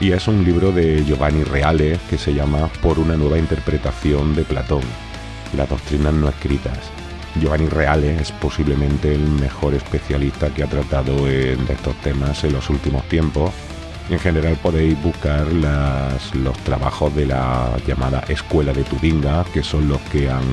Y 0.00 0.12
es 0.12 0.28
un 0.28 0.44
libro 0.44 0.70
de 0.70 1.02
Giovanni 1.02 1.44
Reale 1.44 1.98
que 2.10 2.18
se 2.18 2.34
llama 2.34 2.68
Por 2.82 2.98
una 2.98 3.16
nueva 3.16 3.38
interpretación 3.38 4.36
de 4.36 4.44
Platón, 4.44 4.82
las 5.56 5.70
doctrinas 5.70 6.12
no 6.12 6.28
escritas. 6.28 6.78
Giovanni 7.40 7.68
Reale 7.68 8.20
es 8.20 8.32
posiblemente 8.32 9.14
el 9.14 9.26
mejor 9.28 9.72
especialista 9.72 10.52
que 10.52 10.62
ha 10.62 10.68
tratado 10.68 11.24
de 11.24 11.54
estos 11.54 11.96
temas 12.02 12.44
en 12.44 12.52
los 12.52 12.68
últimos 12.68 13.02
tiempos. 13.08 13.50
En 14.10 14.18
general 14.18 14.56
podéis 14.62 15.00
buscar 15.02 15.46
los 15.52 16.58
trabajos 16.64 17.14
de 17.14 17.26
la 17.26 17.76
llamada 17.86 18.24
Escuela 18.28 18.72
de 18.72 18.82
Tubinga, 18.82 19.44
que 19.52 19.62
son 19.62 19.86
los 19.86 20.00
que 20.12 20.30
han, 20.30 20.44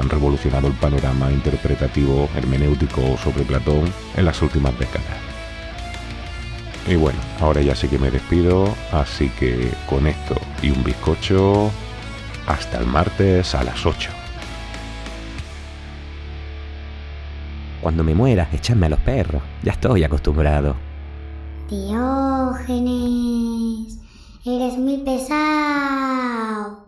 han 0.00 0.08
revolucionado 0.08 0.68
el 0.68 0.72
panorama 0.74 1.30
interpretativo 1.30 2.28
hermenéutico 2.34 3.18
sobre 3.18 3.44
Platón 3.44 3.92
en 4.16 4.24
las 4.24 4.40
últimas 4.40 4.78
décadas. 4.78 5.18
Y 6.88 6.94
bueno, 6.94 7.18
ahora 7.40 7.60
ya 7.60 7.74
sí 7.74 7.88
que 7.88 7.98
me 7.98 8.10
despido, 8.10 8.74
así 8.92 9.28
que 9.30 9.72
con 9.88 10.06
esto 10.06 10.34
y 10.62 10.70
un 10.70 10.82
bizcocho, 10.82 11.70
hasta 12.46 12.78
el 12.78 12.86
martes 12.86 13.54
a 13.54 13.62
las 13.62 13.84
8. 13.84 14.10
Cuando 17.82 18.02
me 18.04 18.14
muera, 18.14 18.48
echadme 18.52 18.86
a 18.86 18.90
los 18.90 19.00
perros. 19.00 19.42
Ya 19.62 19.72
estoy 19.72 20.02
acostumbrado. 20.02 20.85
Diógenes, 21.68 22.86
eres 24.44 24.78
muy 24.78 24.98
pesado. 24.98 26.85